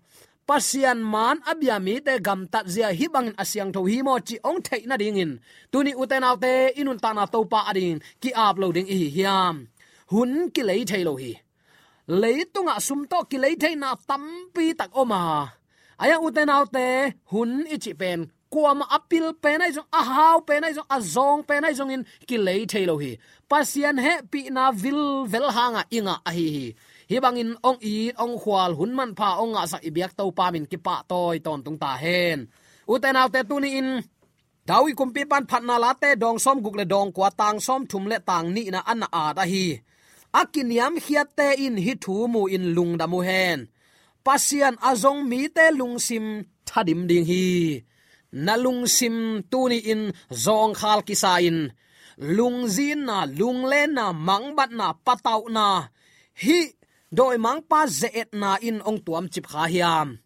pasian 0.48 1.00
man 1.14 1.38
abia 1.52 1.80
mi 1.86 1.96
te 2.06 2.14
gam 2.26 2.42
tat 2.52 2.66
zia 2.74 2.90
hi 3.00 3.08
bang 3.14 3.30
asyang 3.42 3.72
tho 3.74 3.82
hi 3.90 3.98
mo 4.08 4.14
chi 4.28 4.36
ong 4.50 4.60
thei 4.68 4.84
na 4.88 4.96
ding 5.02 5.20
in. 5.24 5.32
Tuni 5.72 5.92
uten 6.02 6.24
autte 6.30 6.54
inun 6.80 7.00
ta 7.04 7.10
na 7.14 7.24
to 7.34 7.40
pa 7.52 7.60
adin 7.70 7.98
ki 8.22 8.30
uploading 8.46 8.88
hi 8.92 9.00
hiam. 9.16 9.56
Hun 10.12 10.32
ki 10.54 10.62
lei 10.70 10.82
thei 10.90 11.04
lo 11.08 11.14
hi. 11.22 11.34
Leitunga 12.22 12.76
sumto 12.88 13.20
na 13.82 13.90
tam 13.96 14.00
tampi 14.10 14.66
tak 14.80 14.92
oma. 15.02 15.22
Aya 16.04 16.18
uten 16.20 16.50
autte 16.56 16.88
hun 17.32 17.52
ichi 17.76 17.94
pen 17.94 18.20
kuam 18.54 18.80
apil 18.98 19.28
penai 19.44 19.72
jong 19.76 19.90
a 20.00 20.02
hau 20.16 20.38
pe 20.48 20.54
jong 20.78 20.90
a 20.96 20.98
zong 21.14 21.42
jong 21.78 21.94
in 21.96 22.04
ki 22.28 22.38
lei 22.48 22.62
thailo 22.72 22.96
hi. 23.04 23.12
Pasian 23.50 23.98
he 24.06 24.14
pi 24.32 24.40
na 24.56 24.64
vil 24.82 25.02
vel 25.32 25.48
hanga 25.58 25.82
inga 25.98 26.16
a 26.30 26.32
hi. 26.38 26.50
Hi 26.54 26.74
hi 27.14 27.20
bangin 27.24 27.54
ong 27.62 27.80
i, 27.84 28.10
ong 28.24 28.36
khwal 28.42 28.72
hun 28.80 28.92
man 28.98 29.12
pha 29.18 29.30
ong 29.42 29.54
nga 29.54 29.64
sak 29.72 29.84
ibyak 29.90 30.12
to 30.18 30.26
pa 30.38 30.46
min 30.54 30.66
ki 30.72 30.78
pa 30.86 30.96
toy 31.12 31.38
ton 31.46 31.60
tung 31.66 31.78
ta 31.84 31.92
hen. 32.04 32.40
Uten 32.94 33.20
autte 33.22 33.42
tuni 33.50 33.70
in 33.80 33.90
dawi 34.68 34.92
kumpi 35.00 35.22
pan 35.32 35.46
phat 35.50 35.64
na 35.68 35.76
la 35.84 35.92
te 36.02 36.10
dong 36.24 36.40
som 36.44 36.58
guk 36.64 36.76
le 36.80 36.86
dong 36.94 37.10
kwa 37.16 37.30
tang 37.40 37.60
som 37.66 37.82
thum 37.90 38.04
le 38.12 38.18
tang 38.30 38.48
ni 38.56 38.64
na 38.74 38.80
an 38.92 39.04
a 39.22 39.24
da 39.38 39.44
hi. 39.52 39.68
Akin 40.40 40.70
yam 40.78 40.94
hiat 41.06 41.30
te 41.38 41.48
in 41.66 41.76
hi 41.86 41.94
thu 42.04 42.16
mu 42.34 42.42
in 42.56 42.66
lung 42.76 42.94
da 43.00 43.06
mu 43.12 43.20
hen. 43.28 43.60
Pasian 44.26 44.76
azong 44.90 45.22
mi 45.30 45.40
te 45.56 45.66
lung 45.80 45.96
sim 46.08 46.26
thadim 46.68 47.02
ding 47.10 47.26
hi 47.32 47.46
nalung 48.34 48.90
sim 48.90 49.46
tuni 49.52 49.80
in, 49.94 50.12
zong 50.34 50.74
khal 50.74 51.00
kisain 51.08 51.46
in. 51.48 51.60
Lung 52.18 52.70
zin 52.70 53.10
na, 53.10 53.26
lung 53.26 53.66
len 53.66 53.98
na, 53.98 54.14
mang 54.14 54.54
bat 54.54 54.70
na, 54.70 54.94
patau 54.94 55.50
na. 55.50 55.90
Hi, 56.38 56.70
doi 57.10 57.38
mang 57.42 57.62
pa 57.66 57.90
zeet 57.90 58.30
na 58.34 58.58
in 58.62 58.82
ong 58.86 59.02
tuam 59.06 59.26
chip 59.34 59.46
kha 59.50 59.66
hiam. 59.66 60.22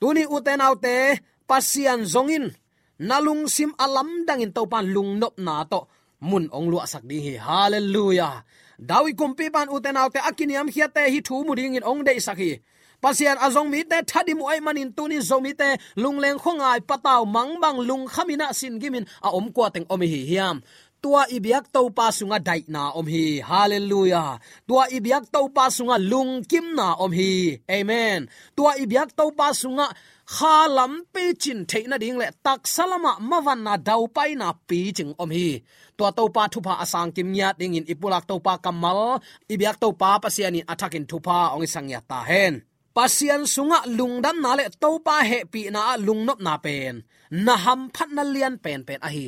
Tuni 0.00 0.24
uten 0.28 0.60
autte 0.60 1.20
pasian 1.48 2.04
zongin 2.04 2.52
nalung 3.00 3.48
sim 3.48 3.72
alam 3.76 4.24
dangin 4.28 4.52
to 4.52 4.64
pan 4.68 4.86
lung 4.92 5.16
nop 5.20 5.36
na 5.40 5.64
to. 5.64 5.80
Mun 6.20 6.52
ong 6.52 6.68
lua 6.68 6.84
sak 6.84 7.04
ding 7.08 7.24
hi. 7.24 7.34
Hallelujah. 7.40 8.44
Dawi 8.76 9.16
kumpi 9.16 9.48
pan 9.48 9.72
uten 9.72 9.96
autte 9.96 10.20
akiniam 10.20 10.68
hiate 10.68 11.08
hi 11.12 11.20
thu 11.24 11.44
mu 11.44 11.52
ding 11.56 11.76
in 11.76 11.84
ong 11.84 12.04
dei 12.04 12.20
sakhi 12.20 12.60
pasian 13.02 13.38
azong 13.46 13.68
mi 13.72 13.80
te 13.90 13.98
thadi 14.10 14.32
mu 14.38 14.44
ai 14.52 14.60
manin 14.66 14.90
tuni 14.96 15.18
zomi 15.28 15.52
te 15.60 15.68
lungleng 16.02 16.38
khongai 16.42 16.80
pataw 16.88 17.22
mangbang 17.34 17.78
lung 17.88 18.04
khamina 18.14 18.46
sin 18.58 18.74
gimin, 18.80 19.04
a 19.26 19.28
om 19.38 19.46
kwa 19.54 19.66
teng 19.74 19.86
omi 19.92 20.06
hi 20.12 20.20
hiam. 20.30 20.56
Tua 21.00 21.24
ibyak 21.32 21.72
to 21.72 21.88
pa 21.96 22.12
sunga 22.12 22.38
dai 22.48 22.60
na 22.68 22.92
om 22.92 23.08
hi. 23.08 23.40
Hallelujah. 23.40 24.36
Tua 24.68 24.84
ibyak 24.92 25.32
to 25.32 25.48
pa 25.48 25.72
sunga 25.72 25.96
lung 25.96 26.44
kim 26.44 26.76
na 26.76 26.92
om 27.04 27.12
hi. 27.18 27.56
Amen. 27.72 28.28
Tua 28.52 28.76
ibyak 28.76 29.16
to 29.16 29.32
pa 29.32 29.48
sunga 29.56 29.88
kha 30.28 30.68
lam 30.68 30.92
pe 31.12 31.32
chin 31.42 31.64
theina 31.64 31.96
ding 31.96 32.20
le, 32.20 32.28
tak 32.44 32.68
salama 32.68 33.16
mawan 33.30 33.60
na 33.64 33.74
dau 33.88 34.12
pai 34.16 34.36
na 34.36 34.52
pi 34.68 34.92
ching 34.92 35.16
om 35.16 35.32
hi. 35.32 35.64
Tua 35.96 36.12
to 36.12 36.28
pa 36.28 36.52
thu 36.52 36.60
pa 36.60 36.76
asang 36.84 37.10
kim 37.16 37.32
nya 37.32 37.56
ding 37.56 37.80
in 37.80 37.88
ipulak 37.92 38.28
to 38.28 38.36
pa 38.46 38.60
kamal 38.64 39.24
ibyak 39.48 39.80
to 39.80 39.88
pa 40.00 40.20
pasiani 40.22 40.60
athakin 40.72 41.08
thu 41.08 41.16
pa 41.26 41.56
ong 41.56 41.64
sang 41.64 41.88
ya 41.88 42.00
ta 42.04 42.20
hen 42.28 42.60
pasian 42.96 43.42
sunga 43.54 43.78
lungdam 43.98 44.36
na 44.44 44.50
le 44.58 44.64
topa 44.82 45.16
he 45.30 45.38
pi 45.52 45.60
na 45.74 45.96
lungnop 46.06 46.40
na 46.46 46.54
pen. 46.64 46.94
Na 47.30 47.54
ham 47.64 47.80
phat 47.94 48.10
na 48.16 48.22
lian 48.34 48.54
pen 48.64 48.80
pen 48.88 49.00
a 49.06 49.08
hi. 49.14 49.26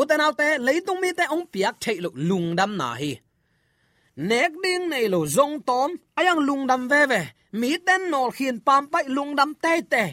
Uten 0.00 0.24
autte 0.26 0.48
leitung 0.66 1.00
mi 1.02 1.10
te 1.18 1.24
ong 1.34 1.46
piak 1.52 1.76
thailo 1.82 2.10
lungdam 2.28 2.72
na 2.80 2.88
hi. 3.00 3.12
Nek 4.28 4.52
ding 4.62 4.84
nei 4.92 5.06
lo 5.08 5.20
zong 5.36 5.56
tom, 5.68 5.90
ayang 6.18 6.42
lungdam 6.48 6.82
ve 6.90 7.02
ve. 7.10 7.22
Mi 7.60 7.70
ten 7.86 8.02
nol 8.12 8.30
khin 8.36 8.56
pam 8.66 8.82
pai 8.92 9.04
lungdam 9.16 9.50
te 9.62 9.72
te. 9.92 10.04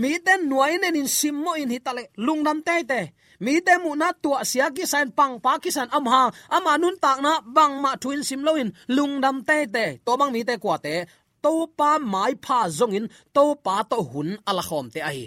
Mi 0.00 0.10
ten 0.26 0.48
nuai 0.48 0.78
nen 0.80 0.96
in 0.96 1.08
sim 1.08 1.36
mo 1.44 1.52
in 1.52 1.72
hitale 1.74 2.02
lungdam 2.16 2.58
te 2.66 2.76
te. 2.90 3.00
Mi 3.44 3.60
te 3.66 3.74
mu 3.82 3.90
na 4.00 4.08
tua 4.22 4.44
sia 4.44 4.70
ki 4.76 4.84
san 4.92 5.10
pang 5.18 5.34
pa 5.44 5.58
ki 5.62 5.70
san 5.76 5.88
am 5.96 6.06
ha. 6.12 6.22
Ama 6.56 6.72
nun 6.78 6.96
tak 7.04 7.18
na 7.24 7.32
bang 7.56 7.74
ma 7.82 7.90
thuin 8.02 8.22
sim 8.28 8.42
lo 8.46 8.52
in 8.62 8.70
lungdam 8.96 9.36
te 9.48 9.66
te. 9.74 9.84
To 10.06 10.16
bang 10.20 10.32
mi 10.32 10.44
te 10.48 10.54
kwa 10.62 10.76
te 10.84 10.94
to 11.44 11.52
pa 11.78 11.90
mai 12.12 12.32
pha 12.44 12.58
zong 12.78 12.94
in 12.98 13.06
to 13.36 13.44
pa 13.64 13.76
to 13.90 13.98
hun 14.10 14.30
ala 14.48 14.62
khom 14.68 14.86
te 14.94 15.00
ai 15.10 15.20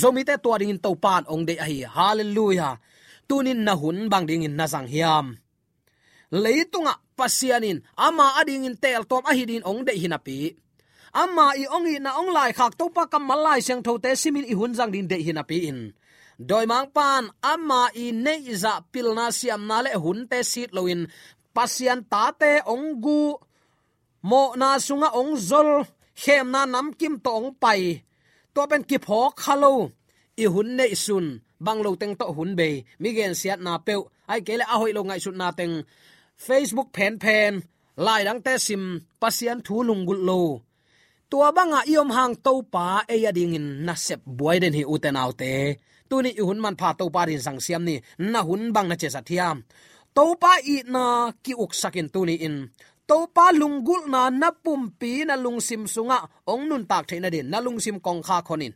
zomi 0.00 0.22
te 0.28 0.34
to 0.44 0.50
ding 0.60 0.78
to 0.84 0.90
pan 1.04 1.22
ong 1.32 1.44
de 1.48 1.54
ai 1.66 1.84
hallelujah. 1.96 2.74
Tunin 3.28 3.60
na 3.64 3.74
hun 3.80 3.98
bang 4.12 4.26
ding 4.28 4.44
in 4.44 4.56
na 4.58 4.66
sang 4.72 4.88
hiam. 4.92 5.26
Leitunga 6.32 6.94
pasianin 7.16 7.78
ama 7.96 8.26
ading 8.40 8.64
in 8.68 8.76
tel 8.82 9.04
tom 9.10 9.24
ahidin 9.30 9.64
ong 9.70 9.84
de 9.86 9.92
hinapi 9.92 10.56
ama 11.12 11.52
i 11.62 11.64
ong 11.68 11.86
i 11.92 12.00
na 12.00 12.16
ong 12.20 12.32
lai 12.32 12.50
khak 12.56 12.72
to 12.80 12.88
pa 12.88 13.04
kam 13.12 13.24
malai 13.28 13.60
seng 13.60 13.84
tho 13.84 14.00
te 14.00 14.16
simin 14.16 14.48
i 14.48 14.54
hun 14.56 14.72
jang 14.76 14.92
din 14.94 15.08
de 15.08 15.16
hinapi 15.20 15.58
in. 15.70 15.80
Doi 16.48 16.64
mang 16.66 16.88
pan, 16.96 17.28
ama 17.44 17.92
i 17.94 18.10
nei 18.10 18.48
za 18.56 18.80
pilna 18.92 19.28
siam 19.38 19.62
na 19.68 19.84
le 19.84 19.92
hun 20.02 20.24
te 20.30 20.40
sit 20.52 20.72
loin 20.76 21.04
pasian 21.54 22.00
ta 22.12 22.32
te 22.40 22.52
ong 22.72 22.86
gu 23.04 23.36
mo 24.30 24.54
na 24.60 24.78
sunga 24.86 25.08
ong 25.18 25.34
zol 25.48 25.70
khem 26.22 26.46
na 26.54 26.62
nam 26.72 26.88
kim 26.98 27.14
to 27.24 27.30
ong 27.40 27.50
pai 27.62 27.82
to 28.54 28.60
pen 28.70 28.82
ki 28.88 28.98
pho 29.06 29.20
khalo 29.42 29.72
i 30.42 30.44
hun 30.52 30.68
nei 30.78 30.94
sun 31.04 31.26
bang 31.64 31.80
lo 31.84 31.90
teng 32.00 32.14
to 32.20 32.26
hun 32.36 32.50
be 32.58 32.68
mi 33.00 33.08
gen 33.16 33.34
siat 33.40 33.60
na 33.66 33.72
pe 33.86 33.94
ai 34.32 34.40
kele 34.46 34.64
a 34.72 34.74
hoi 34.80 34.92
lo 34.96 35.00
ngai 35.04 35.20
sut 35.24 35.36
na 35.40 35.48
teng 35.58 35.74
facebook 36.46 36.88
pen 36.96 37.14
pen 37.24 37.52
lai 38.06 38.20
dang 38.26 38.40
te 38.46 38.52
sim 38.66 38.82
pasian 39.20 39.58
thu 39.66 39.76
lung 39.88 40.02
gul 40.08 40.20
lo 40.28 40.40
tua 41.30 41.48
banga 41.56 41.80
iom 41.92 42.10
hang 42.16 42.34
to 42.44 42.52
pa 42.74 42.86
e 43.14 43.16
ya 43.24 43.30
ding 43.36 43.56
in 43.58 43.66
na 43.86 43.94
sep 44.06 44.20
boy 44.38 44.56
den 44.62 44.76
hi 44.78 44.82
uten 44.94 45.20
autte 45.22 45.52
tuni 46.08 46.30
i 46.40 46.42
hun 46.46 46.60
man 46.64 46.78
pha 46.80 46.88
to 46.98 47.04
pa 47.14 47.22
rin 47.28 47.42
sang 47.46 47.60
siam 47.64 47.82
ni, 47.88 47.96
na 48.32 48.40
hun 48.48 48.62
bang 48.74 48.88
na 48.88 48.96
che 49.00 49.08
sa 49.14 49.20
thiam 49.28 49.56
to 50.16 50.24
pa 50.42 50.52
i 50.74 50.76
na 50.94 51.04
ki 51.44 51.52
uk 51.62 51.72
sakin 51.80 52.08
tuni 52.14 52.36
in 52.46 52.56
to 53.12 53.28
pa 53.28 53.52
lungul 53.52 54.08
na 54.08 54.32
napum 54.32 54.88
pi 54.96 55.28
na 55.28 55.36
lungsim 55.36 55.84
sunga. 55.84 56.24
Ong 56.48 56.64
nun 56.64 56.88
tak 56.88 57.12
theina 57.12 57.28
din. 57.28 57.44
Na 57.52 57.60
lungsim 57.60 58.00
kong 58.00 58.24
kha 58.24 58.40
khonin. 58.40 58.72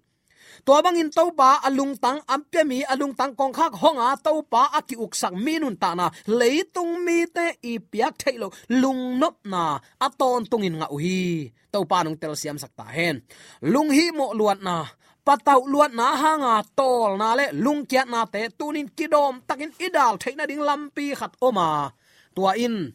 To 0.68 0.77
bang 0.85 1.01
in 1.01 1.09
to 1.09 1.33
pa 1.33 1.64
alung 1.64 1.96
tang 1.96 2.20
ampya 2.29 2.62
mi 2.68 2.85
alung 2.85 3.16
tang 3.16 3.33
kong 3.33 3.53
khak 3.57 3.72
honga 3.81 4.12
to 4.20 4.44
pa 4.53 4.62
aki 4.77 4.94
uksak 5.01 5.33
minun 5.33 5.81
ta 5.81 5.96
na. 5.96 6.12
Leitung 6.29 7.01
mi 7.01 7.25
te 7.37 7.46
i 7.64 7.81
piak 7.81 8.14
thailo 8.20 8.53
lung 8.68 9.16
nop 9.20 9.40
na. 9.53 9.81
Aton 10.07 10.44
tungin 10.51 10.77
nga 10.81 10.88
uhi. 10.92 11.49
To 11.72 11.88
pa 11.88 12.05
nung 12.05 12.20
tel 12.20 12.37
siam 12.37 12.61
sakta 12.61 12.85
hen. 12.92 13.25
Lung 13.72 13.88
hi 13.88 14.12
mo 14.12 14.37
luat 14.37 14.61
na. 14.61 14.85
Patau 15.25 15.64
luat 15.64 15.96
na 15.96 16.12
hanga 16.12 16.55
tol 16.77 17.16
na 17.16 17.33
le. 17.38 17.46
Lung 17.64 17.88
kiat 17.88 18.09
na 18.12 18.29
te 18.29 18.53
tunin 18.53 18.92
kidom. 18.92 19.40
Takin 19.49 19.72
idal 19.81 20.20
thaina 20.20 20.44
ding 20.44 20.61
lampi 20.61 21.16
khat 21.16 21.33
oma. 21.40 21.88
Tua 22.37 22.53
in 22.61 22.92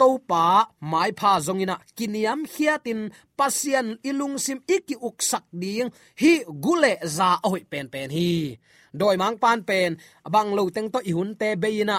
to 0.00 0.08
pa 0.30 0.44
mai 0.80 1.10
pha 1.18 1.32
zongina. 1.46 1.76
Kiniam 1.96 2.40
hiatin 2.52 3.00
pasian 3.38 3.88
ilungsim 4.08 4.58
iki 4.76 4.94
uksak 5.08 5.44
ding. 5.60 5.90
Hi 6.20 6.32
gule 6.64 6.92
za 7.16 7.30
oi 7.50 7.62
pen 7.70 7.86
pen 7.92 8.10
hi. 8.16 8.58
Doi 8.98 9.16
mang 9.20 9.36
pan 9.42 9.60
pen, 9.68 9.90
bang 10.34 10.50
lo 10.56 10.64
teng 10.74 10.88
to 10.92 10.98
ihun 11.10 11.28
hun 11.28 11.38
te 11.40 11.48
beina. 11.62 11.98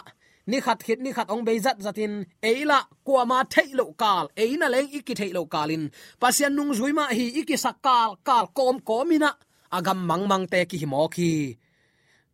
Ni 0.49 0.57
khat 0.65 0.79
khit, 0.85 0.99
ni 1.01 1.13
khat 1.13 1.29
ong 1.29 1.43
be 1.45 1.53
zat 1.65 1.77
zatin. 1.85 2.25
Eila 2.41 2.79
kwa 3.05 3.21
ma 3.29 3.37
thailo 3.53 3.85
kal. 4.01 4.25
Eina 4.43 4.67
leng 4.73 4.89
iki 4.97 5.13
thailo 5.19 5.45
kalin. 5.53 5.83
Pasian 6.21 6.53
nung 6.55 6.73
zuima 6.77 7.05
hi 7.17 7.25
iki 7.39 7.55
sakal 7.65 8.17
kal 8.27 8.45
kom 8.57 8.77
komina. 8.89 9.31
Agam 9.77 9.99
mang 10.09 10.25
mang 10.31 10.45
te 10.51 10.65
ki 10.65 10.85
mo 10.89 11.07
ki. 11.15 11.33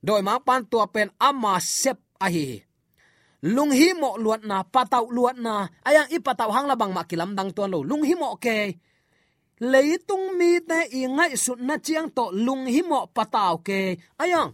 Doi 0.06 0.21
mang 0.28 0.41
pan 0.47 0.63
tua 0.71 0.86
pen 0.88 1.10
ama 1.19 1.54
sep 1.60 1.97
ahi 2.25 2.45
hi 2.51 2.64
lung 3.41 3.71
hi 3.71 3.91
mo 3.93 4.15
luat 4.15 4.41
na, 4.48 4.63
patau 4.63 5.12
luat 5.12 5.36
na. 5.36 5.67
Ayang 5.84 6.08
i 6.12 6.17
patau 6.19 6.52
hang 6.52 6.67
la 6.67 6.76
bang 6.76 6.93
ma 6.93 7.04
kilam 7.04 7.36
dang 7.36 7.52
tuan 7.52 7.71
lo. 7.71 7.84
Lung 7.84 8.04
hi 8.04 8.15
mo 8.15 8.36
ke. 8.39 8.76
Leitung 9.60 10.36
mi 10.38 10.60
te 10.60 10.80
i 10.91 11.08
ngai 11.08 11.36
sut 11.36 11.60
na 11.60 11.76
chiang 11.78 12.10
to 12.12 12.32
lung 12.32 12.65
hi 12.65 12.82
mo 12.82 13.08
patau 13.12 13.60
ke. 13.63 13.98
Ayang, 14.19 14.54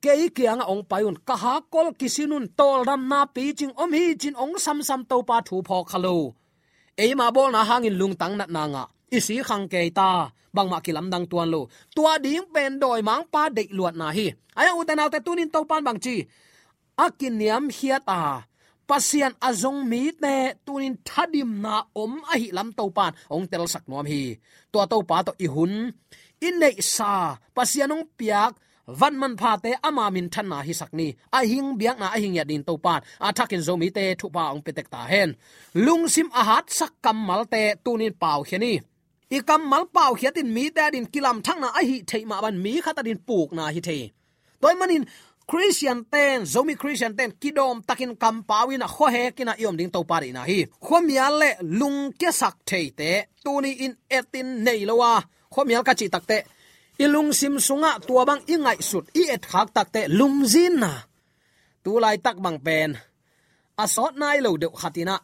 ke 0.00 0.28
kiang 0.30 0.60
ong 0.60 0.84
payun 0.84 1.16
ka 1.24 1.36
ha 1.36 1.54
kol 1.72 1.92
kisinun 1.98 2.52
tol 2.56 2.84
ram 2.84 3.08
na 3.08 3.26
pi 3.26 3.52
ching 3.58 3.72
om 3.74 3.90
hi 3.92 4.14
chin 4.20 4.36
ong 4.36 4.54
sam 4.60 4.78
sam 4.82 5.02
to 5.08 5.22
pa 5.28 5.40
thu 5.40 5.64
pho 5.66 5.82
khalo 5.88 6.36
ei 6.96 7.12
ma 7.14 7.30
bol 7.30 7.52
na 7.52 7.60
hangin 7.68 7.94
lung 8.00 8.14
tang 8.16 8.34
nat 8.40 8.50
na 8.56 8.62
nga. 8.72 8.84
Isi 9.16 9.36
khang 9.48 9.68
ke 9.68 9.80
ta. 9.98 10.32
Bang 10.56 10.68
ma 10.72 10.80
kilam 10.80 11.06
dang 11.12 11.26
tuan 11.30 11.48
lo. 11.52 11.68
Tua 11.94 12.18
ding 12.24 12.48
pen 12.54 12.80
doi 12.80 13.00
mang 13.08 13.24
pa 13.32 13.42
de 13.56 13.62
luat 13.76 13.94
na 14.00 14.08
hi. 14.16 14.26
Ayang 14.56 14.80
utanau 14.80 15.08
te 15.12 15.18
tunin 15.20 15.52
to 15.52 15.60
pan 15.68 15.84
bang 15.84 15.98
chi 16.04 16.24
akiniam 17.04 17.64
hiata 17.76 18.20
pasian 18.88 19.34
azong 19.48 19.80
mi 19.90 20.02
te, 20.22 20.36
tunin 20.66 20.96
thadim 21.08 21.50
na 21.64 21.74
om 22.02 22.12
a 22.32 22.34
hi 22.40 22.48
lam 22.56 22.68
to 22.78 22.84
pan 22.96 23.12
ong 23.34 23.46
tel 23.50 23.64
sak 23.72 23.84
nom 23.90 24.06
hi. 24.12 24.22
To 24.72 24.78
to 24.90 24.98
pa 25.08 25.18
to 25.26 25.32
i 25.44 25.46
hun 25.54 25.72
in 26.46 26.54
nei 26.62 26.76
sa 26.94 27.12
pasianong 27.56 28.04
piak, 28.18 28.52
van 29.00 29.14
man 29.20 29.34
pha 29.40 29.52
te 29.64 29.70
ama 29.88 30.04
min 30.14 30.28
than 30.32 30.46
na 30.50 30.58
hi 30.66 30.72
sakni 30.80 31.08
a 31.36 31.38
hing 31.50 31.68
biak 31.80 31.96
na 32.00 32.06
a 32.16 32.18
hing 32.22 32.36
ya 32.38 32.44
din 32.50 32.62
to 32.68 32.74
pan 32.84 33.00
a 33.26 33.28
thakin 33.36 33.62
zo 33.66 33.74
mi 33.80 33.88
te, 33.96 34.04
thu 34.20 34.26
pa 34.36 34.42
ong 34.54 34.62
petek 34.66 34.88
ta 34.94 35.00
hen. 35.12 35.30
Lung 35.84 36.04
sim 36.14 36.28
a 36.40 36.42
hat 36.48 36.66
sak 36.78 36.92
kam 37.04 37.18
mal 37.28 37.42
te, 37.52 37.62
tunin 37.84 38.14
pau 38.22 38.40
hiani 38.48 38.74
i 39.36 39.38
kam 39.48 39.62
mal 39.70 39.84
pau 39.96 40.12
hiatin 40.20 40.48
mi 40.56 40.64
te 40.76 40.84
din 40.94 41.06
kilam 41.12 41.38
thang 41.46 41.60
na 41.62 41.68
a 41.78 41.80
hi 41.88 41.96
thei 42.10 42.24
ma 42.30 42.36
ban 42.44 42.56
mi 42.64 42.72
khata 42.84 43.02
din 43.08 43.18
puk 43.28 43.48
na 43.56 43.64
hi 43.74 43.80
thei. 43.88 44.02
Toy 44.60 44.74
manin 44.80 45.04
christian 45.46 46.04
ten 46.10 46.42
zomi 46.42 46.74
christian 46.74 47.14
ten 47.16 47.30
kidom 47.38 47.82
takin 47.86 48.16
kampawin 48.16 48.82
a 48.82 48.88
kho 48.88 49.06
he 49.14 49.30
kina 49.30 49.54
iom 49.62 49.76
ding 49.78 49.90
to 49.90 50.02
pari 50.04 50.32
na 50.32 50.42
hi. 50.42 50.66
Khomial 50.86 51.34
le 51.40 51.50
lung 51.62 52.12
ke 52.20 52.30
sak 52.40 52.56
thei 52.68 52.90
te 52.98 53.10
tuni 53.44 53.70
in 53.86 53.94
etin 54.10 54.48
nei 54.64 54.84
lowa 54.84 55.08
à. 55.18 55.24
khomial 55.54 55.82
ka 55.86 55.94
chi 55.98 56.06
takte 56.14 56.38
ilung 56.98 57.30
sim 57.38 57.54
sunga 57.66 57.92
tua 58.06 58.22
bang 58.28 58.42
ingai 58.54 58.78
sut 58.90 59.06
i 59.20 59.22
et 59.34 59.44
khak 59.50 59.68
takte 59.76 60.00
lung 60.08 60.42
lungzin 60.42 60.74
na 60.82 60.92
tu 61.84 61.92
lai 62.02 62.16
tak 62.24 62.36
bang 62.44 62.58
pen 62.66 62.90
asot 63.82 64.12
nai 64.20 64.38
lo 64.44 64.50
de 64.62 64.68
khatina 64.80 65.16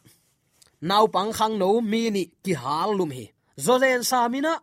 nau 0.88 1.04
pang 1.14 1.32
khang 1.38 1.54
no 1.58 1.68
mi 1.80 2.02
ni 2.14 2.22
ki 2.44 2.52
hal 2.62 2.90
lum 2.98 3.10
hi. 3.16 3.26
Zolen 3.64 4.02
samina 4.10 4.54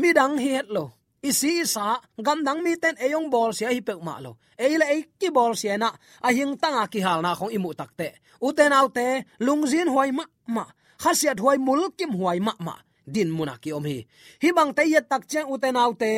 mi 0.00 0.08
dang 0.18 0.34
hi 0.42 0.50
het 0.56 0.68
lo 0.76 0.95
isi 1.28 1.66
sa, 1.66 1.98
gam 2.26 2.44
dang 2.46 2.62
mi 2.62 2.76
ten 2.82 2.96
eyong 2.96 3.28
bol 3.30 3.50
sia 3.56 3.68
hi 3.74 3.80
pek 3.82 4.00
ma 4.06 4.20
lo. 4.24 4.36
Eile 4.58 4.86
ei, 4.94 5.02
ki 5.20 5.28
bol 5.34 5.52
sia 5.60 5.76
na, 5.78 5.90
a 6.22 6.28
hing 6.36 6.54
tanga 6.62 6.86
ki 6.92 7.00
hal 7.06 7.20
na 7.22 7.34
khong 7.38 7.52
imu 7.56 7.74
takte 7.74 8.08
uten 8.40 8.72
autte 8.72 9.24
lungzin 9.40 9.88
huai 9.88 10.12
ma 10.12 10.24
ma. 10.46 10.64
Khasiat 11.02 11.40
huai 11.40 11.58
mul 11.58 11.90
kim 11.98 12.12
huai 12.16 12.40
ma 12.40 12.52
ma. 12.58 12.74
Din 13.06 13.30
muna 13.30 13.58
ki 13.62 13.72
om 13.72 13.84
hi. 13.84 14.06
Hi 14.42 14.50
bang 14.56 14.72
te 14.74 14.82
yet 14.88 15.08
tak 15.08 15.28
chang 15.30 15.48
uten 15.54 15.76
autte 15.76 16.10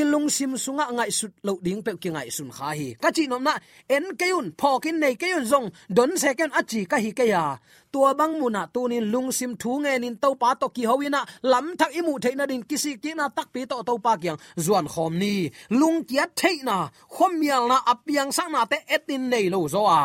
ilung 0.00 0.28
sim 0.36 0.52
sunga 0.64 0.86
ngai 0.96 1.10
sut 1.18 1.32
lo 1.46 1.52
ding 1.64 1.80
pe 1.86 1.92
ki 2.02 2.08
ngai 2.14 2.28
sun 2.36 2.50
kha 2.56 2.68
hi. 2.78 2.88
Ka 3.02 3.08
chi 3.16 3.24
nom 3.30 3.42
na 3.48 3.54
en 3.96 4.04
keun 4.20 4.46
phokin 4.60 4.96
nei 5.02 5.14
keun 5.22 5.44
zong, 5.50 5.66
don 5.96 6.12
second 6.22 6.52
achi 6.60 6.80
ka 6.90 6.96
hi 7.04 7.10
ke 7.18 7.24
ya. 7.34 7.44
Tua 7.92 8.10
bang 8.18 8.34
muna 8.40 8.62
tunin 8.74 9.06
lung 9.12 9.32
sim 9.38 9.52
thu 9.60 9.70
nge 9.82 9.92
nin 10.02 10.16
to 10.22 10.28
pa 10.40 10.50
to 10.60 10.66
ki 10.76 10.84
hoina 10.90 11.20
lam 11.52 11.66
thak 11.78 11.90
imu 11.98 12.12
theina 12.22 12.44
din 12.50 12.62
kisi 12.68 12.92
ki 13.02 13.10
na 13.18 13.26
tak 13.36 13.48
pi 13.54 13.60
to 13.70 13.76
to 13.88 13.94
pa 14.04 14.12
kyang. 14.22 14.38
Zuan 14.64 14.86
khom 14.92 15.12
ni, 15.22 15.34
lung 15.80 15.98
kia 16.08 16.24
theina 16.40 16.78
khom 17.14 17.32
mial 17.40 17.64
na 17.70 17.78
apiang 17.92 18.30
sang 18.36 18.52
na 18.52 18.62
te 18.70 18.78
etin 18.94 19.22
nei 19.32 19.46
lo 19.54 19.60
zo 19.74 19.82
a. 20.02 20.04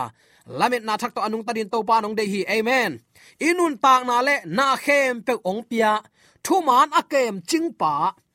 Lamet 0.59 0.83
na 0.87 0.97
thak 1.01 1.11
to 1.15 1.21
anung 1.21 1.43
tadin 1.47 1.69
to 1.73 1.79
pa 1.89 1.95
nong 2.01 2.15
de 2.19 2.23
hi, 2.31 2.41
amen. 2.57 2.91
Inun 3.47 3.73
tak 3.83 4.01
na 4.07 4.17
le 4.27 4.35
na 4.57 4.67
khem 4.83 5.21
pe 5.27 5.33
ong 5.49 5.63
pia, 5.69 5.93
thu 6.45 6.55
man 6.67 6.89
akem 6.99 7.35
ching 7.49 7.69
pa 7.81 7.93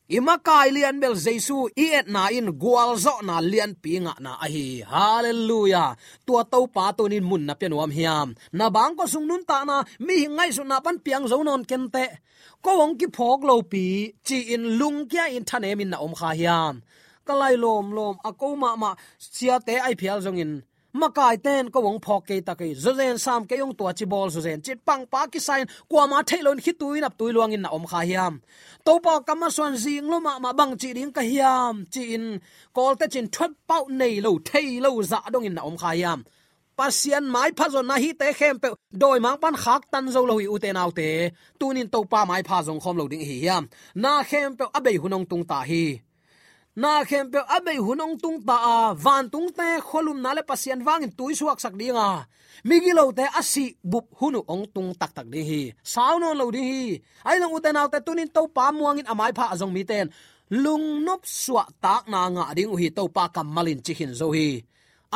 ima 0.09 0.39
kai 0.39 0.71
lian 0.71 1.01
bel 1.03 1.15
jesu 1.25 1.67
i 1.75 1.87
et 1.99 2.07
na 2.07 2.23
in 2.39 2.49
gwal 2.63 2.95
zo 3.05 3.15
na 3.29 3.37
lian 3.41 3.73
pinga 3.83 4.15
na 4.25 4.33
a 4.45 4.47
hi. 4.55 4.67
Hallelujah. 4.87 5.97
Tua 6.27 6.45
to 6.53 6.67
pa 6.75 6.93
to 6.93 7.09
nin 7.09 7.25
mun 7.25 7.47
na 7.47 7.55
pian 7.55 7.75
wam 7.75 7.91
hiam. 7.91 8.29
Na 8.53 8.71
bang 8.71 8.95
ko 8.99 9.07
sung 9.07 9.27
nun 9.27 9.45
ta 9.45 9.65
na, 9.65 9.83
mi 9.99 10.27
ngai 10.27 10.51
su 10.57 10.63
na 10.65 10.81
pan 10.81 10.99
piang 11.05 11.27
zo 11.31 11.43
non 11.43 11.65
ken 11.65 11.91
te. 11.95 12.07
Ko 12.63 12.79
wong 12.79 12.95
ki 12.99 13.07
phok 13.17 13.41
lo 13.49 13.63
pi, 13.63 14.15
chi 14.27 14.39
in 14.55 14.79
lung 14.79 15.07
kya 15.11 15.25
in 15.37 15.45
thane 15.45 15.71
min 15.79 15.91
na 15.91 15.99
om 15.99 16.15
kha 16.15 16.31
hiam. 16.39 16.75
Kalai 17.27 17.55
lom 17.59 17.91
lom, 17.97 18.17
a 18.29 18.31
ko 18.33 18.55
ma 18.63 18.77
ma, 18.83 18.91
sia 19.19 19.59
te 19.67 19.75
ai 19.87 19.95
phial 20.01 20.21
zong 20.23 20.39
in 20.39 20.53
ma 21.01 21.09
kai 21.19 21.37
ten 21.47 21.65
ko 21.75 21.79
wong 21.87 21.99
phok 22.05 22.23
ke 22.29 22.37
ta 22.47 22.55
ke 22.61 22.67
zo 22.85 22.93
sam 23.25 23.41
ke 23.49 23.55
yong 23.63 23.75
tua 23.79 23.93
chi 23.99 24.05
bol 24.13 24.29
zo 24.35 24.41
chit 24.67 24.79
pang 24.89 25.05
pa 25.13 25.27
ki 25.33 25.41
sign 25.49 25.65
kwa 25.91 26.07
ma 26.11 26.19
thailon 26.29 26.59
khi 26.65 26.73
tuin 26.81 27.07
ap 27.09 27.15
tui 27.19 27.33
luang 27.37 27.53
in 27.57 27.63
na 27.63 27.69
om 27.77 27.85
kha 27.91 28.01
hiam 28.09 28.35
to 28.87 28.93
pa 29.05 29.15
kama 29.27 29.49
swan 29.57 29.75
jing 29.83 30.07
lo 30.13 30.19
ma 30.27 30.33
ma 30.45 30.51
bang 30.59 30.73
chi 30.81 30.93
ding 30.97 31.13
ka 31.17 31.23
hiam 31.31 31.75
chi 31.93 32.03
in 32.17 32.25
kol 32.77 32.95
te 33.01 33.07
chin 33.13 33.27
thot 33.35 33.53
pau 33.69 33.83
nei 34.01 34.15
lo 34.25 34.33
thei 34.49 34.69
lo 34.85 34.91
za 35.11 35.19
dong 35.33 35.47
in 35.49 35.55
na 35.57 35.63
om 35.69 35.77
kha 35.83 35.91
hiam 35.99 36.21
pasian 36.79 37.25
mai 37.35 37.51
phazon 37.59 37.87
na 37.91 37.97
hi 38.03 38.11
te 38.21 38.29
khem 38.39 38.57
pe 38.63 38.69
doi 39.03 39.19
mang 39.25 39.39
pan 39.43 39.55
khak 39.63 39.83
tan 39.93 40.05
zo 40.15 40.21
lo 40.31 40.35
hi 40.41 40.47
u 40.55 40.57
te 40.65 40.71
nau 40.79 40.91
te 40.99 41.09
tunin 41.59 41.89
to 41.93 42.01
pa 42.13 42.21
mai 42.31 42.43
pha 42.49 42.59
zong 42.67 42.81
khom 42.83 42.97
lo 43.01 43.05
ding 43.13 43.25
hi 43.29 43.37
hiam 43.45 43.65
na 44.03 44.13
khem 44.31 44.51
pe 44.59 44.65
abei 44.77 44.97
hunong 45.03 45.27
tung 45.31 45.45
ta 45.51 45.59
hi 45.71 45.85
na 46.77 46.91
khem 47.09 47.27
pe 47.33 47.41
abe 47.57 47.73
hunong 47.87 48.17
tung 48.23 48.39
ta 48.49 48.57
a, 48.75 48.77
van 49.05 49.25
tung 49.33 49.49
te, 49.57 49.69
kholum 49.89 50.19
na 50.21 50.31
le 50.37 50.43
pasian 50.51 50.81
wangin 50.87 51.13
tui 51.19 51.33
suak 51.33 51.59
sak 51.65 51.75
dinga. 51.81 52.09
Migilo 52.69 53.05
te 53.17 53.25
asi 53.41 53.65
bup 53.91 54.07
hunu 54.21 54.41
ong 54.53 54.65
tung 54.75 54.91
tak 55.01 55.13
tak 55.17 55.27
di 55.33 55.41
hi. 55.49 55.63
Sauno 55.93 56.29
lo 56.37 56.47
di 56.53 56.63
hi? 56.71 56.83
Ai 57.29 57.37
long 57.41 57.57
uten 57.57 57.81
autte 57.81 57.99
tunin 58.07 58.29
to 58.29 58.43
pa 58.57 58.65
muangin 58.77 59.09
amai 59.13 59.33
pha 59.37 59.45
azong 59.53 59.73
mi 59.77 59.83
ten. 59.91 60.07
Lung 60.63 61.05
nop 61.07 61.23
suwa 61.25 61.65
tak 61.85 62.03
na 62.13 62.29
nga 62.35 62.45
ding 62.57 62.73
hi 62.81 62.89
to 62.97 63.03
pa 63.17 63.25
kamalin 63.35 63.81
chi 63.85 63.93
hin 63.99 64.13
zo 64.21 64.29
hi. 64.37 64.49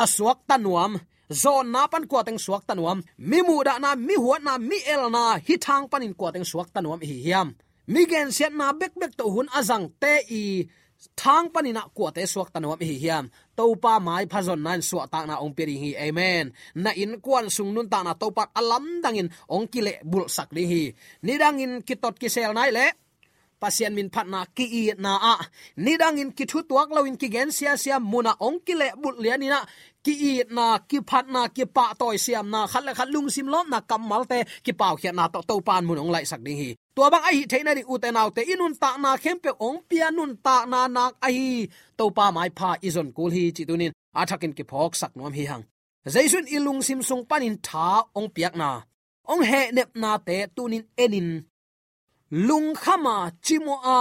Aswak 0.03 0.39
tanuam 0.49 0.93
zon 1.41 1.67
na 1.73 1.85
pan 1.91 2.03
kwa 2.09 2.21
teng 2.25 2.41
suak 2.45 2.63
tanuam 2.69 2.99
mi 3.29 3.39
mu 3.47 3.55
da 3.67 3.73
na, 3.83 3.89
mi 4.07 4.15
huat 4.23 4.41
na, 4.47 4.53
mi 4.57 4.77
el 4.93 5.03
na, 5.15 5.23
hi 5.47 5.55
thang 5.65 5.85
panin 5.91 6.13
kwa 6.19 6.29
teng 6.33 6.47
suak 6.51 6.69
tanuam 6.73 7.01
hi 7.09 7.15
hiam. 7.25 7.49
Mi 7.93 8.01
gen 8.11 8.29
set 8.37 8.53
na 8.59 8.73
bek 8.79 8.93
bek 9.01 9.13
to 9.19 9.25
hun 9.33 9.47
azang 9.59 9.85
te 10.01 10.13
i 10.29 10.43
thang 11.15 11.49
panina 11.53 11.83
kwa 11.95 12.11
te 12.15 12.25
suak 12.33 12.49
tanwa 12.53 12.75
hi 12.79 12.97
hiam. 13.03 13.25
Topa 13.57 13.93
mai 13.99 14.25
phazon 14.31 14.61
nan 14.65 14.81
suwa 14.81 15.05
ta 15.13 15.19
na 15.25 15.35
ong 15.43 15.53
peri 15.57 15.75
hi, 15.83 15.89
amen. 16.07 16.45
Na 16.83 16.91
in 17.03 17.13
kwan 17.25 17.49
sung 17.55 17.71
nun 17.73 17.89
ta 17.89 17.99
na 18.03 18.13
topa 18.21 18.43
alam 18.59 18.85
dangin 19.03 19.29
ong 19.55 19.67
kile 19.73 19.93
bul 20.11 20.25
sak 20.35 20.49
li 20.55 20.63
hi. 20.71 20.83
Ni 21.25 21.33
dangin 21.41 21.73
kitot 21.87 22.15
kisel 22.21 22.53
nai 22.53 22.71
le. 22.77 22.87
Pasian 23.61 23.93
min 23.93 24.09
phat 24.09 24.25
na 24.33 24.45
ki 24.57 24.65
i 24.81 24.83
na 24.97 25.13
a. 25.33 25.35
Ni 25.83 25.93
dangin 26.01 26.29
ki 26.37 26.45
thu 26.49 26.59
tuak 26.69 26.89
lawin 26.95 27.17
ki 27.21 27.27
gen 27.29 27.49
sia 27.57 27.77
sia 27.83 27.97
muna 28.11 28.33
ong 28.47 28.57
kile 28.65 28.87
bul 29.01 29.15
liani 29.23 29.47
na. 29.53 29.59
Ki 30.05 30.13
i 30.29 30.33
na, 30.49 30.81
ki 30.89 30.97
phat 31.09 31.25
na, 31.29 31.41
ki 31.55 31.65
pa 31.75 31.93
toy 31.99 32.17
siam 32.17 32.49
na. 32.49 32.65
Khal 32.71 32.89
khal 32.97 33.09
lung 33.13 33.29
sim 33.29 33.47
lom 33.53 33.69
na 33.69 33.79
kamal 33.89 34.25
te. 34.31 34.39
Ki 34.65 34.73
pau 34.73 34.95
khia 34.97 35.13
na 35.13 35.29
to 35.33 35.39
to 35.49 35.61
pan 35.67 35.85
mun 35.85 36.01
ong 36.01 36.09
lai 36.15 36.25
sak 36.25 36.41
ding 36.45 36.57
hi 36.57 36.71
tua 36.95 37.07
bang 37.13 37.25
ai 37.29 37.39
theina 37.51 37.71
ri 37.77 37.83
uten 37.93 38.19
autte 38.21 38.41
inun 38.53 38.73
ta 38.81 38.89
na 39.03 39.11
khem 39.23 39.37
pe 39.43 39.51
ong 39.67 39.79
pia 39.89 40.07
nun 40.17 40.31
ta 40.45 40.55
na 40.71 40.79
nak 40.95 41.13
ai 41.27 41.37
to 41.97 42.05
pa 42.17 42.25
mai 42.35 42.49
pha 42.57 42.69
izon 42.87 43.09
kul 43.15 43.31
hi 43.35 43.43
chi 43.55 43.63
tunin. 43.69 43.93
Athakin 44.19 44.53
ki 44.57 44.63
phok 44.71 44.91
sak 45.01 45.11
nom 45.17 45.33
hi 45.37 45.43
hang. 45.51 45.63
Jaisun 46.13 46.45
ilung 46.55 46.81
sim 46.87 47.01
sung 47.07 47.23
panin 47.29 47.55
tha 47.67 47.87
ong 48.17 48.29
piak 48.35 48.53
na. 48.61 48.69
Ong 49.31 49.43
he 49.49 49.61
nep 49.75 49.89
na 50.01 50.11
te 50.27 50.37
tunin 50.55 50.83
enin. 51.03 51.29
Lung 52.47 52.69
khama 52.83 53.15
chimo 53.45 53.75
a. 53.97 53.99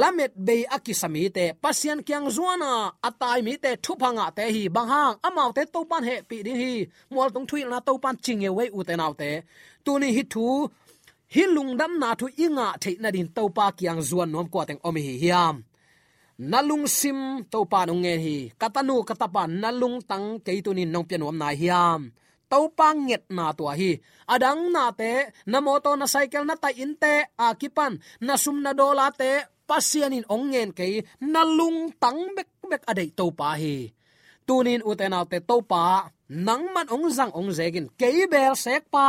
Lamet 0.00 0.32
be 0.46 0.56
akisami 0.76 1.22
te 1.36 1.44
pasian 1.62 2.00
kyang 2.06 2.28
zuana. 2.36 2.72
Atai 3.08 3.40
mi 3.46 3.54
te 3.64 3.70
thupanga 3.84 4.26
te 4.36 4.44
hi 4.54 4.62
banghang 4.76 5.14
amau 5.26 5.50
te 5.56 5.62
to 5.74 5.80
pan 5.90 6.02
he 6.08 6.16
pi 6.28 6.36
ding 6.46 6.60
hi. 6.62 6.72
Mol 7.14 7.30
tung 7.34 7.46
thui 7.48 7.60
na 7.64 7.78
to 7.86 7.92
pan 8.04 8.16
chinge 8.24 8.50
we 8.56 8.64
u 8.78 8.80
te 8.88 8.94
nau 9.00 9.12
te. 9.20 9.30
Tuni 9.84 10.08
hi 10.16 10.22
thu 10.32 10.44
hi 11.34 11.44
lungdam 11.54 11.92
na 12.00 12.10
thu 12.18 12.26
inga 12.44 12.68
theina 12.82 13.08
din 13.16 13.28
to 13.36 13.42
pa 13.56 13.66
kyang 13.78 14.00
zuan 14.08 14.28
nom 14.32 14.48
ko 14.52 14.64
teng 14.68 14.80
omi 14.88 15.00
hi 15.08 15.14
hiam. 15.22 15.56
Nalung 16.50 16.86
sim 16.98 17.18
to 17.52 17.60
pa 17.72 17.80
nong 17.84 18.00
nge 18.04 18.14
hi. 18.24 18.36
Katanu 18.60 18.96
katapa 19.08 19.42
nalung 19.62 19.96
tang 20.10 20.26
keitunin 20.44 20.90
nong 20.92 21.06
pianom 21.08 21.36
na 21.40 21.48
hiam. 21.60 22.00
To 22.50 22.58
pa 22.78 22.88
nget 22.96 23.24
na 23.36 23.52
to 23.58 23.68
hi. 23.78 23.92
Adang 24.32 24.72
na 24.74 24.84
te, 25.00 25.12
na 25.52 25.58
moto, 25.60 25.90
na 26.00 26.06
cycle, 26.08 26.48
na 26.48 26.56
ta 26.56 26.70
inte 26.84 27.14
akipan 27.36 28.00
na 28.26 28.34
sum 28.42 28.56
na 28.64 28.72
dola 28.72 29.12
te, 29.20 29.32
pasianin 29.68 30.24
ongen 30.32 30.72
ke 30.72 31.04
nalung 31.20 31.92
tang 32.02 32.20
bek 32.36 32.48
bek 32.70 32.82
adai 32.90 33.08
to 33.18 33.26
pa 33.38 33.52
hi. 33.60 33.92
Tunin 34.46 34.80
utenaw 34.80 35.24
te 35.28 35.38
to 35.44 35.56
pa 35.60 36.08
nang 36.46 36.64
man 36.72 36.88
ong 36.88 37.06
zang 37.12 37.32
ong 37.36 37.52
zegin 37.52 37.92
ke 38.00 38.08
bel 38.32 38.56
pa 38.92 39.06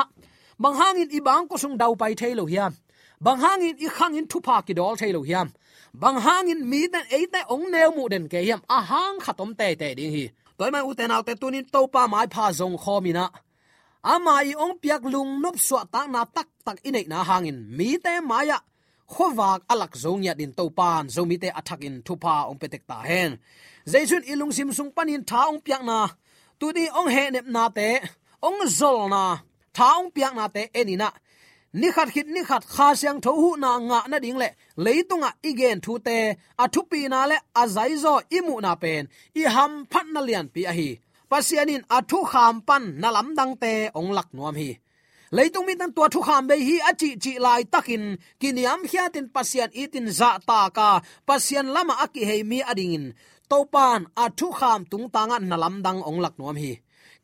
bang 0.62 0.76
hangin 0.80 1.10
ibang 1.17 1.48
ko 1.50 1.56
sung 1.58 1.78
dau 1.82 1.95
pai 1.95 2.13
thailo 2.19 2.45
hiam. 2.52 2.74
Bang 3.19 3.39
hangin 3.43 3.76
i 3.80 3.88
khangin 3.98 4.28
thupa 4.32 4.56
ki 4.65 4.74
dol 4.80 4.95
thailo 4.95 5.22
hiam. 5.28 5.48
Bang 5.93 6.19
hangin 6.26 6.69
mi 6.69 6.88
den 6.88 7.06
eite 7.12 7.41
ong 7.54 7.65
neu 7.72 7.91
mu 7.95 8.08
den 8.08 8.30
ke 8.32 8.39
hiam. 8.48 8.62
A 8.69 8.80
hang 8.82 9.19
khatom 9.19 9.52
te 9.60 9.76
te 9.76 9.95
ding 9.95 10.13
hi. 10.15 10.26
Toy 10.58 10.69
mai 10.72 10.84
uten 10.89 11.12
autte 11.15 11.34
tunin 11.41 11.65
to 11.74 11.88
pa 11.93 12.08
mai 12.08 12.28
pha 12.34 12.45
zong 12.60 12.78
khomina. 12.84 13.26
Ama 14.04 14.36
i 14.50 14.54
ong 14.56 14.76
piak 14.82 15.04
lung 15.13 15.41
nop 15.43 15.56
swa 15.67 15.82
ta 15.93 16.02
na 16.08 16.22
tak 16.36 16.48
tak 16.65 16.78
inei 16.88 17.06
na 17.12 17.24
hangin. 17.30 17.58
Mi 17.78 17.98
te 17.98 18.13
maya. 18.30 18.58
Khowak 19.13 19.60
alak 19.72 19.93
zong 20.04 20.24
ya 20.28 20.34
din 20.39 20.54
to 20.54 20.69
pan 20.78 21.08
zomi 21.15 21.36
te 21.41 21.50
athak 21.60 21.82
in 21.88 21.95
thupa 22.06 22.36
ong 22.50 22.60
petek 22.62 22.84
ta 22.89 22.98
hen. 23.10 23.32
Zaitun 23.91 24.24
ilung 24.32 24.54
sim 24.58 24.72
sung 24.78 24.91
panin 24.95 25.24
tha 25.30 25.41
ong 25.52 25.60
piak 25.65 25.84
na. 25.89 26.00
Tu 26.60 26.67
di 26.78 26.86
ong 27.00 27.10
he 27.15 27.24
nep 27.32 27.48
na 27.56 27.63
te. 27.78 27.89
Ong 28.48 28.60
zol 28.80 29.10
na. 29.13 29.24
Thaung 29.77 30.08
piak 30.15 30.34
na 30.39 30.45
te 30.55 30.62
enina 30.79 31.10
ni 31.73 31.88
khat 31.95 32.10
khit 32.13 32.27
ni 32.36 32.41
khat 32.49 32.63
kha 32.73 32.88
siang 32.99 33.19
tho 33.23 33.32
hu 33.41 33.49
na 33.63 33.71
nga 33.89 33.99
na 34.12 34.17
ding 34.23 34.38
le 34.41 34.49
leitunga 34.86 35.29
igen 35.49 35.77
thu 35.86 35.93
te 36.08 36.17
athu 36.63 36.82
pi 36.91 36.99
na 37.13 37.19
le 37.32 37.38
azai 37.62 37.93
zo 38.03 38.13
imu 38.38 38.55
na 38.65 38.71
pen 38.84 39.03
i 39.41 39.43
ham 39.55 39.71
phat 39.91 40.05
na 40.13 40.21
lian 40.27 40.47
pi 40.53 40.62
a 40.71 40.73
hi 40.79 40.89
pasianin 41.32 41.84
athu 41.97 42.19
kham 42.32 42.55
pan 42.67 42.84
na 43.01 43.08
lam 43.15 43.27
dang 43.38 43.53
te 43.63 43.73
ong 43.99 44.12
lak 44.17 44.29
nuam 44.38 44.55
hi 44.62 44.69
leitung 45.36 45.65
mi 45.67 45.73
tan 45.79 45.91
tua 45.95 46.08
thu 46.13 46.19
kham 46.27 46.43
be 46.49 46.55
hi 46.67 46.75
achi 46.89 47.10
chi 47.23 47.34
lai 47.45 47.62
takin 47.73 48.03
kiniam 48.41 48.82
hiatin 48.89 49.27
pasian 49.36 49.69
itin 49.82 50.08
za 50.19 50.32
ta 50.49 50.60
ka 50.77 50.89
pasian 51.27 51.67
lama 51.75 51.93
aki 52.05 52.21
hei 52.29 52.41
mi 52.49 52.60
adingin 52.71 53.05
topan 53.49 54.01
athu 54.23 54.47
kham 54.59 54.81
tung 54.91 55.07
tanga 55.15 55.38
nalam 55.39 55.75
dang 55.85 55.99
ong 56.09 56.19
lak 56.23 56.35
nuam 56.39 56.57
hi. 56.63 56.73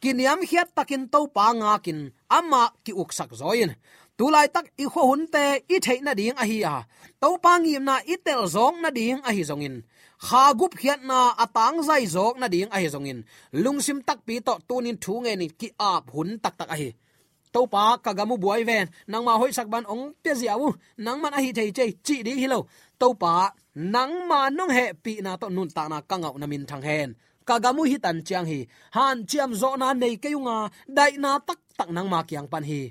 Kiniam 0.01 0.39
hiat 0.49 0.69
takin 0.77 1.03
topa 1.13 1.45
nga 1.59 1.71
kin, 1.85 1.99
ama 2.37 2.63
ki 2.85 2.91
uksak 3.01 3.31
zoin. 3.39 3.71
Tulai 4.17 4.47
tak 4.55 4.65
i 4.83 4.85
kho 4.93 5.01
hun 5.09 5.23
te 5.33 5.45
i 5.73 5.77
theina 5.85 6.13
ding 6.19 6.37
a 6.43 6.45
hi 6.51 6.57
a. 6.75 6.75
Topa 7.21 7.51
ngim 7.61 7.83
na 7.87 7.95
i 8.13 8.15
tel 8.25 8.43
zong 8.55 8.77
na 8.83 8.89
ding 8.97 9.19
a 9.27 9.31
hi 9.35 9.43
zongin. 9.49 9.75
Kha 10.25 10.43
gup 10.59 10.73
hiat 10.81 11.01
na 11.09 11.19
atang 11.43 11.77
zai 11.87 12.03
zok 12.15 12.35
na 12.41 12.47
ding 12.53 12.69
a 12.75 12.77
hi 12.81 12.87
zongin. 12.93 13.19
Lungsim 13.63 13.99
tak 14.07 14.19
pi 14.25 14.35
to 14.47 14.53
tunin 14.67 14.97
thu 15.03 15.13
nge 15.23 15.33
ni 15.39 15.47
ki 15.59 15.67
ap 15.91 16.03
hun 16.13 16.29
tak 16.43 16.55
tak 16.59 16.69
a 16.73 16.75
hi. 16.81 16.89
Topa 17.53 17.83
kagamu 18.03 18.35
gamu 18.35 18.41
buai 18.43 18.63
ven. 18.69 18.85
Nang 19.11 19.23
ma 19.27 19.33
hoi 19.41 19.51
sak 19.57 19.67
ban 19.73 19.85
ong 19.93 20.05
pe 20.23 20.31
ziawu 20.39 20.67
nang 21.05 21.19
man 21.21 21.33
a 21.37 21.39
hi 21.43 21.49
thei 21.57 21.69
chei, 21.77 21.91
chi 22.05 22.15
ding 22.25 22.39
hi 22.41 22.47
lo 22.53 22.59
to 22.99 23.13
pa 23.21 23.35
nang 23.75 24.13
ma 24.29 24.49
nong 24.49 24.73
he 24.77 24.85
pi 25.03 25.13
na 25.25 25.31
to 25.41 25.47
nun 25.49 25.69
ta 25.75 25.83
na 25.91 25.97
kangau 26.09 26.35
na 26.39 26.47
min 26.47 26.65
thang 26.69 26.85
hen. 26.89 27.09
Kagamu 27.47 27.85
hi 27.91 27.97
tan 28.05 28.17
chiang 28.27 28.47
hi, 28.51 28.59
han 28.95 29.17
chiam 29.29 29.51
zo 29.61 29.69
na 29.77 29.93
nei 29.93 30.15
ke 30.17 30.29
yunga, 30.35 30.57
dai 30.97 31.13
na 31.23 31.31
tak 31.47 31.59
tak 31.77 31.89
nang 31.95 32.09
ma 32.09 32.19
kyang 32.29 32.47
pan 32.51 32.65
hi. 32.69 32.81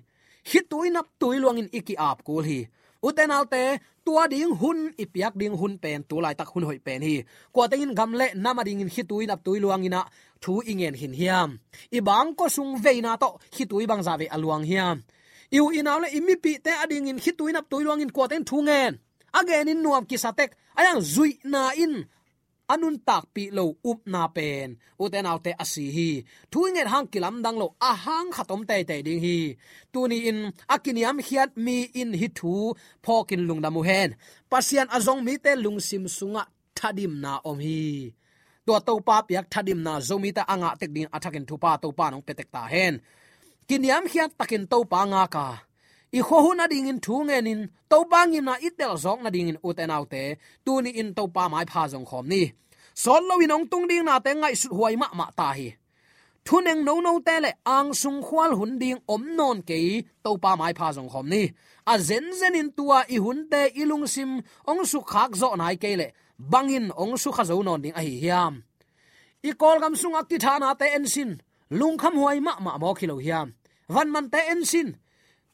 Hi 0.51 0.61
tui 0.71 0.89
nap 0.95 1.07
tui 1.21 1.37
luang 1.43 1.59
in 1.59 1.69
iki 1.79 1.95
ap 1.99 2.19
kul 2.27 2.45
hi. 2.51 2.61
Uten 3.05 3.35
alte, 3.37 3.65
tua 4.05 4.29
ding 4.33 4.55
hun, 4.61 4.79
ipiak 5.03 5.35
ding 5.41 5.57
hun 5.61 5.75
pen, 5.83 6.01
tu 6.09 6.21
lai 6.25 6.35
tak 6.39 6.49
hun 6.53 6.65
hoi 6.69 6.79
pen 6.87 7.03
hi. 7.03 7.25
Kwa 7.53 7.69
tengin 7.69 7.93
gamle 7.99 8.27
nama 8.35 8.63
ding 8.65 8.81
in 8.81 8.89
hi 8.95 9.03
tui 9.11 9.27
nap 9.27 9.41
tui 9.45 9.59
luang 9.61 9.85
ina, 9.85 10.03
thu 10.41 10.63
ingen 10.71 10.95
hin 10.95 11.13
hiam. 11.21 11.51
I 11.97 12.01
bang 12.01 12.35
ko 12.39 12.49
sung 12.49 12.73
veina 12.85 13.19
to, 13.23 13.31
hi 13.57 13.65
tui 13.71 13.85
bang 13.91 14.03
za 14.07 14.17
ve 14.21 14.27
aluang 14.35 14.65
hiam. 14.71 15.03
Iu 15.51 15.65
inaule 15.79 16.09
imi 16.19 16.35
pi 16.45 16.53
te 16.65 16.73
ading 16.83 17.09
in 17.11 17.19
hi 17.25 17.33
tui 17.39 17.53
nap 17.53 17.67
tui 17.71 17.83
luang 17.85 18.01
in 18.01 18.13
kwa 18.15 18.29
ten 18.29 18.45
thu 18.45 18.63
ngen 18.63 18.93
again 19.41 19.69
in 19.73 19.83
nuam 19.83 20.05
ki 20.11 20.17
satek. 20.17 20.51
Ayang 20.79 21.01
zui 21.03 21.39
na 21.45 21.71
in. 21.75 22.07
Anun 22.65 22.97
tak 23.05 23.29
pi 23.35 23.53
lo 23.53 23.77
up 23.85 24.01
na 24.09 24.23
pen. 24.37 24.81
Uten 25.03 25.29
autte 25.29 25.53
asi 25.63 25.85
hi. 25.97 26.11
Thuinget 26.51 26.89
hang 26.93 27.07
kilam 27.13 27.37
dang 27.45 27.61
lo 27.61 27.67
a 27.77 27.93
hang 28.05 28.33
khatom 28.33 28.63
te 28.69 28.77
te 28.89 28.97
ding 29.07 29.21
hi. 29.21 29.39
Tuni 29.93 30.19
in. 30.31 30.39
Akiniam 30.75 31.19
hiat 31.27 31.51
mi 31.65 31.77
in 32.01 32.11
hi 32.21 32.29
thu. 32.39 32.73
Phokin 33.05 33.43
lungdamu 33.49 33.81
hen. 33.85 34.11
Pasian 34.51 34.89
azong 34.97 35.21
mi 35.27 35.35
te 35.45 35.53
lung 35.65 35.79
sim 35.89 36.05
sunga 36.17 36.43
thadim 36.79 37.13
na 37.23 37.33
om 37.45 37.59
hi. 37.67 38.15
To 38.67 38.73
to 38.87 38.95
pa 39.05 39.17
piak 39.29 39.47
thadim 39.53 39.81
na 39.87 40.01
zomi 40.09 40.31
ta 40.37 40.43
anga 40.53 40.71
tek 40.81 40.91
ding 40.97 41.11
athakin 41.17 41.45
thupa 41.49 41.71
to 41.83 41.89
pa 41.99 42.09
nong 42.09 42.25
petek 42.27 42.49
ta 42.55 42.63
hen. 42.75 42.95
Kiniam 43.69 44.05
hiat 44.13 44.31
takin 44.41 44.65
to 44.73 44.79
pa 44.93 45.01
nga 45.11 45.23
ka 45.35 45.49
i 46.19 46.21
kho 46.27 46.37
hu 46.45 46.51
na 46.55 46.65
ding 46.73 46.89
in 46.93 47.01
thu 47.05 47.15
ngen 47.27 47.47
in, 47.53 47.61
to 47.91 47.99
bang 48.11 48.35
in 48.39 48.45
na 48.49 48.55
itel 48.67 48.95
zong 49.05 49.23
na 49.25 49.31
ding 49.35 49.49
in 49.51 49.59
uten 49.69 49.91
autte. 49.97 50.23
Tu 50.65 50.73
ni 50.83 50.91
in 51.01 51.11
to 51.17 51.25
pa 51.35 51.49
mai 51.53 51.65
pha 51.71 51.83
jong 51.93 52.07
khom 52.11 52.27
ni. 52.33 52.43
Sol 53.03 53.23
lo 53.29 53.35
in 53.45 53.55
ong 53.57 53.67
tung 53.71 53.87
ding 53.91 54.05
na 54.05 54.15
te 54.25 54.31
ngai 54.35 54.55
su 54.63 54.69
huai 54.79 54.95
ma 55.03 55.09
ma 55.19 55.27
ta 55.39 55.49
hi. 55.59 55.69
Thu 56.47 56.57
neng 56.67 56.85
no 56.87 56.95
no 57.07 57.13
te 57.27 57.37
le 57.45 57.51
ang 57.77 57.91
sung 58.01 58.21
khwal 58.27 58.53
hun 58.59 58.79
ding 58.83 58.99
om 59.15 59.23
non 59.39 59.59
ke 59.69 59.79
to 60.25 60.31
pa 60.43 60.51
mai 60.61 60.73
pha 60.79 60.89
jong 60.97 61.11
khom 61.13 61.27
ni. 61.35 61.43
A 61.93 61.95
zen 62.09 62.27
zen 62.41 62.55
in 62.61 62.71
tua 62.77 62.99
i 63.15 63.17
hun 63.25 63.39
te 63.53 63.61
ilung 63.81 64.07
sim, 64.15 64.31
ong 64.71 64.83
su 64.91 64.99
khak 65.13 65.31
zo 65.41 65.49
nai 65.61 65.77
ke 65.83 65.91
le. 66.01 66.09
Bangin 66.53 66.87
ong 67.03 67.15
su 67.23 67.31
kha 67.37 67.45
zo 67.51 67.63
non 67.63 67.83
ding 67.83 67.97
a 68.01 68.03
hi 68.07 68.15
hiam. 68.23 68.55
I 69.49 69.51
kol 69.61 69.79
gam 69.83 69.95
sung 70.01 70.15
ak 70.21 70.29
ti 70.31 70.37
thana 70.45 70.69
te 70.81 70.87
en 70.97 71.07
sin. 71.15 71.31
Lung 71.79 71.97
kham 71.99 72.15
huai 72.21 72.39
ma 72.47 72.53
ma 72.65 72.79
mo 72.83 72.95
khilo 72.99 73.17
hiam. 73.25 73.49
Van 73.95 74.09
man 74.15 74.31
te 74.31 74.41
en 74.53 74.63
sin 74.65 74.89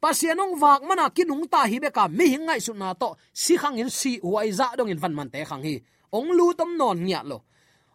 pasianong 0.01 0.57
wak 0.57 0.81
mana 0.89 1.13
kinung 1.13 1.45
ta 1.53 1.69
hi 1.71 1.77
beka 1.77 2.09
mi 2.09 2.27
hingai 2.33 2.61
su 2.67 2.73
na 2.73 2.97
to. 2.97 3.15
Si 3.33 3.55
khang 3.61 3.77
in 3.77 3.91
si 3.93 4.13
wai 4.25 4.49
za 4.51 4.73
dong 4.77 4.91
in 4.93 4.99
van 5.03 5.15
man 5.15 5.29
te 5.31 5.45
khang 5.45 5.63
hi. 5.63 5.77
Ong 6.17 6.29
lu 6.33 6.47
tom 6.59 6.71
non 6.81 6.99
nya 7.05 7.21
lo. 7.31 7.39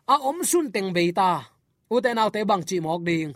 A 0.07 0.15
om 0.29 0.39
sun 0.45 0.71
teng 0.73 0.93
be 0.95 1.11
ta. 1.11 1.31
U 1.89 2.01
te 2.03 2.13
nau 2.13 2.29
te 2.29 2.39
bang 2.49 2.63
chi 2.67 2.77
mok 2.79 3.01
ding. 3.07 3.33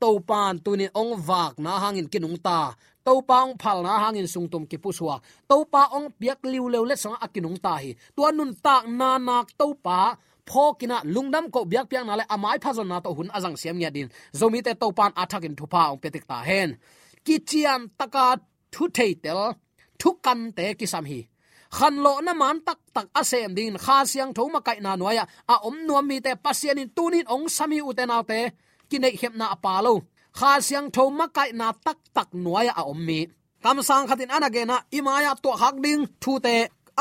To 0.00 0.18
pan 0.28 0.58
tu 0.64 0.70
ni 0.80 0.86
ong 0.94 1.12
wak 1.28 1.58
na 1.64 1.72
hangin 1.82 2.08
kinung 2.12 2.38
ta. 2.46 2.58
To 3.06 3.18
pa 3.28 3.42
ong 3.44 3.58
phal 3.58 3.82
na 3.82 3.98
hangin 4.02 4.30
sung 4.30 4.46
tum 4.46 4.62
ki 4.70 4.78
puswa 4.78 5.18
to 5.50 5.56
pa 5.72 5.90
ong 5.90 6.14
piak 6.18 6.38
liu 6.46 6.70
leu 6.70 6.84
le 6.86 6.94
song 6.94 7.18
kinung 7.34 7.58
ta 7.58 7.74
hi. 7.82 7.90
Tu 8.16 8.22
nun 8.32 8.54
ta 8.64 8.86
na 8.86 9.18
nak 9.18 9.50
to 9.58 9.74
pa 9.74 10.14
phokina 10.46 11.02
lungdam 11.14 11.50
ko 11.50 11.64
biak 11.64 11.86
piak 11.90 12.04
na 12.06 12.14
le 12.20 12.24
amai 12.34 12.58
phazon 12.62 12.88
na 12.88 13.00
to 13.04 13.10
hun 13.16 13.30
azang 13.34 13.56
siam 13.58 13.76
nya 13.78 13.90
din. 13.90 14.08
Zomi 14.38 14.62
te 14.62 14.72
to 14.74 14.88
pan 14.98 15.12
athakin 15.22 15.54
thupa 15.58 15.90
ong 15.90 16.00
petik 16.02 16.24
ta 16.30 16.38
hen 16.48 16.78
kichian 17.26 17.80
taka 17.98 18.26
thu 18.72 18.82
thei 18.96 19.12
tel, 19.22 19.40
thu 20.00 20.08
kan 20.24 20.40
te 20.56 20.64
ki 20.78 20.86
sam 20.92 21.04
hi. 21.10 21.20
Khan 21.76 21.94
lo 22.04 22.12
na 22.26 22.32
man 22.40 22.56
tak 22.66 22.80
tak 22.94 23.06
asem 23.20 23.50
din, 23.58 23.74
kha 23.84 23.96
siang 24.10 24.32
thoma 24.36 24.60
kai 24.66 24.78
na 24.84 24.92
noya 25.00 25.24
a 25.52 25.54
om 25.68 25.76
nuam 25.86 26.04
mi 26.08 26.16
te 26.24 26.32
pasian 26.44 26.80
in 26.82 26.90
tunin 26.96 27.26
ong 27.34 27.46
sami 27.56 27.78
uten 27.88 28.12
ki 28.90 28.96
nei 29.02 29.14
hem 29.20 29.34
na 29.40 29.46
apalo 29.54 29.94
kha 30.38 30.50
siang 30.66 30.88
thoma 30.96 31.26
kai 31.36 31.50
na 31.60 31.66
tak 31.86 31.98
tak 32.16 32.28
noya 32.44 32.72
a 32.80 32.82
om 32.92 33.00
mi. 33.08 33.20
Kam 33.62 33.78
sang 33.88 34.06
khatin 34.08 34.34
anagena 34.36 34.76
imaya 34.98 35.32
to 35.42 35.50
hak 35.60 35.76
ding, 35.84 36.02
thu 36.22 36.32
te 36.46 36.54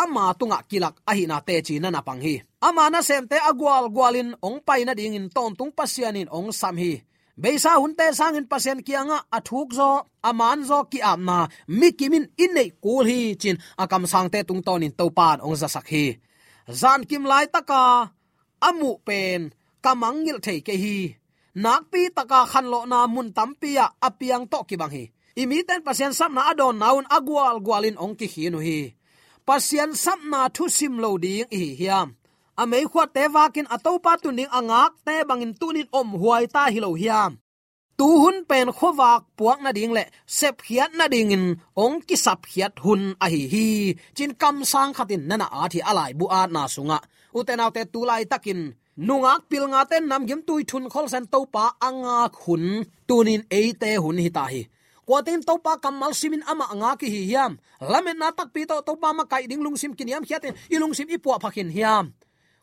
ama 0.03 0.25
tunga 0.39 0.59
kilak 0.69 0.95
ahina 1.09 1.37
te 1.47 1.55
chi 1.65 1.75
na 1.79 1.89
na 1.89 2.01
pang 2.07 2.21
hi. 2.25 2.35
Ama 2.67 2.83
na 2.93 2.99
sem 3.07 3.23
te 3.31 3.37
agwal 3.49 3.85
gwalin 3.95 4.29
ong 4.47 4.59
pai 4.67 4.81
na 4.85 4.93
ding 4.99 5.17
in 5.19 5.27
ton 5.35 5.51
tung 5.57 5.73
pasianin 5.77 6.29
ong 6.37 6.49
sam 6.59 6.77
hi 6.77 6.93
beisa 7.37 7.71
hunte 7.81 8.05
sangin 8.19 8.47
pasien 8.51 8.79
kianga 8.87 9.17
athuk 9.37 9.69
zo 9.77 9.89
aman 10.29 10.59
zo 10.69 10.79
ki 10.91 10.99
amna 11.11 11.37
mi 11.67 11.89
kimin 11.99 12.25
inei 12.43 12.69
kul 12.83 13.05
hi 13.11 13.35
chin 13.41 13.57
akam 13.77 14.03
sangte 14.11 14.39
tung 14.47 14.61
tonin 14.65 14.93
topan 14.99 15.37
ong 15.45 15.55
za 15.61 15.67
sakhi 15.75 16.05
zan 16.79 17.01
kim 17.09 17.23
lai 17.31 17.45
taka 17.55 17.81
amu 18.67 18.91
pen 19.07 19.41
kamangil 19.83 20.37
thei 20.45 20.59
ke 20.67 20.75
hi. 20.83 20.97
Nak 21.63 21.81
pi 21.91 22.01
taka 22.17 22.39
khan 22.51 22.65
lo 22.73 22.79
na 22.91 22.99
mun 23.13 23.29
tampia 23.37 23.85
apiang 24.07 24.45
to 24.51 24.59
ki 24.69 24.75
bang 24.81 24.93
hi. 24.95 25.03
Imi 25.41 25.57
ten 25.67 25.81
pasien 25.87 26.13
sam 26.19 26.31
na 26.35 26.41
adon 26.51 26.75
naun 26.81 27.05
agwal 27.17 27.57
gwalin 27.65 27.99
ong 28.03 28.15
ki 28.19 28.27
hi 28.33 28.43
no 28.53 28.59
hi. 28.67 28.79
Pasien 29.47 29.91
sam 30.03 30.19
na 30.31 30.39
thu 30.55 30.63
sim 30.77 30.93
lo 31.03 31.09
ding 31.23 31.49
hi 31.51 31.63
hiam. 31.79 32.07
Amei 32.61 32.85
khwa 32.91 33.03
te 33.15 33.23
wakin 33.35 33.67
atopa 33.75 34.11
tuning 34.23 34.51
angak 34.57 34.91
te 35.05 35.15
bangin 35.29 35.53
tunin 35.59 35.87
om 35.99 36.09
huai 36.21 36.45
ta 36.53 36.63
hilo 36.73 36.89
hiam 37.01 37.31
tu 37.97 38.07
hun 38.21 38.37
pen 38.49 38.67
khowak 38.77 39.21
puak 39.37 39.59
na 39.63 39.71
ding 39.77 39.93
le 39.97 40.03
sep 40.37 40.55
khiat 40.65 40.91
na 40.99 41.05
ding 41.13 41.33
in 41.35 41.45
ong 41.83 41.97
ki 42.07 42.15
sap 42.25 42.39
khiat 42.51 42.73
hun 42.83 43.01
a 43.23 43.25
hi 43.33 43.41
hi 43.53 43.67
chin 44.17 44.31
kam 44.41 44.55
sang 44.71 44.91
khatin 44.97 45.23
nana 45.29 45.47
a 45.61 45.63
thi 45.71 45.79
alai 45.89 46.11
bu 46.19 46.25
a 46.39 46.41
na 46.55 46.61
sunga 46.75 46.99
uten 47.37 47.63
autte 47.63 47.81
tu 47.93 47.99
lai 48.09 48.23
takin 48.31 48.61
nungak 49.07 49.41
pil 49.49 49.63
nga 49.71 49.81
ten 49.89 50.03
nam 50.11 50.23
gem 50.29 50.41
tui 50.47 50.61
thun 50.69 50.85
khol 50.93 51.07
san 51.13 51.25
to 51.33 51.39
pa 51.53 51.65
anga 51.87 52.17
khun 52.39 52.63
tunin 53.07 53.41
e 53.59 53.61
te 53.81 53.89
hun 54.03 54.17
hi 54.23 54.29
ta 54.37 54.43
hi 54.53 54.61
kwatin 55.07 55.41
to 55.47 55.53
pa 55.65 55.73
kamal 55.83 56.11
simin 56.19 56.43
ama 56.51 56.65
anga 56.73 56.91
ki 56.99 57.07
hi 57.13 57.21
hiam 57.29 57.51
lamen 57.91 58.17
na 58.21 58.27
tak 58.37 58.49
pi 58.53 58.61
to 58.69 58.75
to 58.87 58.93
pa 59.01 59.09
ma 59.17 59.23
kai 59.31 59.43
ding 59.49 59.61
lung 59.65 59.77
sim 59.81 59.91
kiniam 59.97 60.23
khiaten 60.27 60.53
ilung 60.75 60.93
sim 60.97 61.07
ipua 61.15 61.35
phakin 61.43 61.69
hiam 61.77 62.05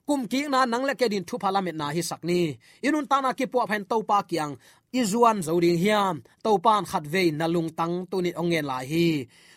kum 0.09 0.25
ki 0.33 0.41
na 0.53 0.61
nang 0.65 0.85
le 0.89 0.95
ke 1.01 1.07
din 1.13 1.25
thu 1.29 1.37
parliament 1.45 1.77
na 1.81 1.87
hi 1.97 2.03
sakni. 2.11 2.41
Inun 2.87 3.07
ta 3.11 3.17
na 3.21 3.31
ki 3.39 3.47
po 3.53 3.59
phen 3.71 3.85
to 3.91 3.97
pa 4.11 4.19
kyang 4.31 4.53
izuan 5.01 5.39
zoding 5.47 5.79
hiam. 5.83 6.15
To 6.45 6.51
pan 6.65 6.83
khat 6.91 7.05
ve 7.13 7.23
na 7.39 7.47
lung 7.55 7.71
tang 7.79 7.95
tu 8.11 8.17
ni 8.25 8.31
ongen 8.41 8.65
la 8.71 8.79
hi. 8.91 9.09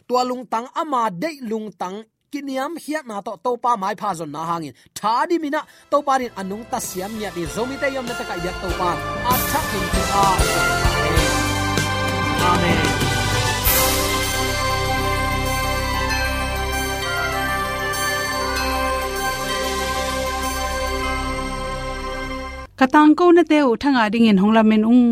Tua 0.08 0.22
lung 0.30 0.44
tang 0.54 0.68
ama 0.82 1.02
de 1.22 1.32
lung 1.52 1.70
tang. 1.82 1.98
Kiniam 2.32 2.74
hiat 2.84 3.06
na 3.10 3.18
to 3.26 3.34
to 3.46 3.52
pa 3.64 3.72
mai 3.82 3.96
pha 4.02 4.10
zon 4.20 4.32
na 4.36 4.42
hangin. 4.50 4.74
Tha 4.98 5.14
di 5.30 5.36
mina. 5.44 5.62
To 5.92 5.98
pa 6.08 6.14
rin 6.20 6.32
anung 6.42 6.66
ta 6.72 6.80
siam 6.88 7.12
nya 7.20 7.30
di. 7.36 7.44
Zomi 7.56 7.76
te 7.82 7.88
yom 7.96 8.06
na 8.10 8.14
ta 8.20 8.24
ka 8.30 8.36
ya 8.46 8.52
to 8.62 8.70
pa 8.80 8.90
a 9.32 9.34
thak 9.50 9.68
in 9.78 9.86
ti 9.94 10.02
a. 10.24 10.28
Amen. 12.52 12.91
Katang 22.82 23.12
ko 23.20 23.26
na 23.38 23.44
te 23.50 23.58
u 23.70 23.72
thanga 23.82 24.04
ding 24.14 24.28
in 24.32 24.40
hongla 24.42 24.64
men 24.70 24.84
ung 24.94 25.08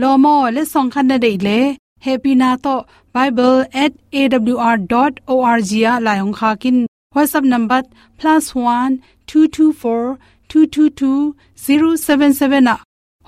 lo 0.00 0.10
mo 0.24 0.34
le 0.56 0.62
song 0.72 0.88
khan 0.94 1.06
na 1.10 1.16
dei 1.24 1.36
le 1.46 1.58
happy 2.06 2.32
na 2.40 2.48
to 2.64 2.74
bible@awr.org 3.14 5.68
ya 5.84 5.92
la 6.06 6.12
yong 6.20 6.34
kha 6.38 6.50
kin 6.62 6.78
whatsapp 7.14 7.44
number 7.52 7.80
+1 8.20 8.92
224 9.28 10.08
222 10.50 11.22
077 11.66 12.60
na 12.68 12.74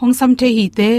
hong 0.00 0.14
sam 0.18 0.30
the 0.40 0.48
hi 0.56 0.66
te 0.78 0.90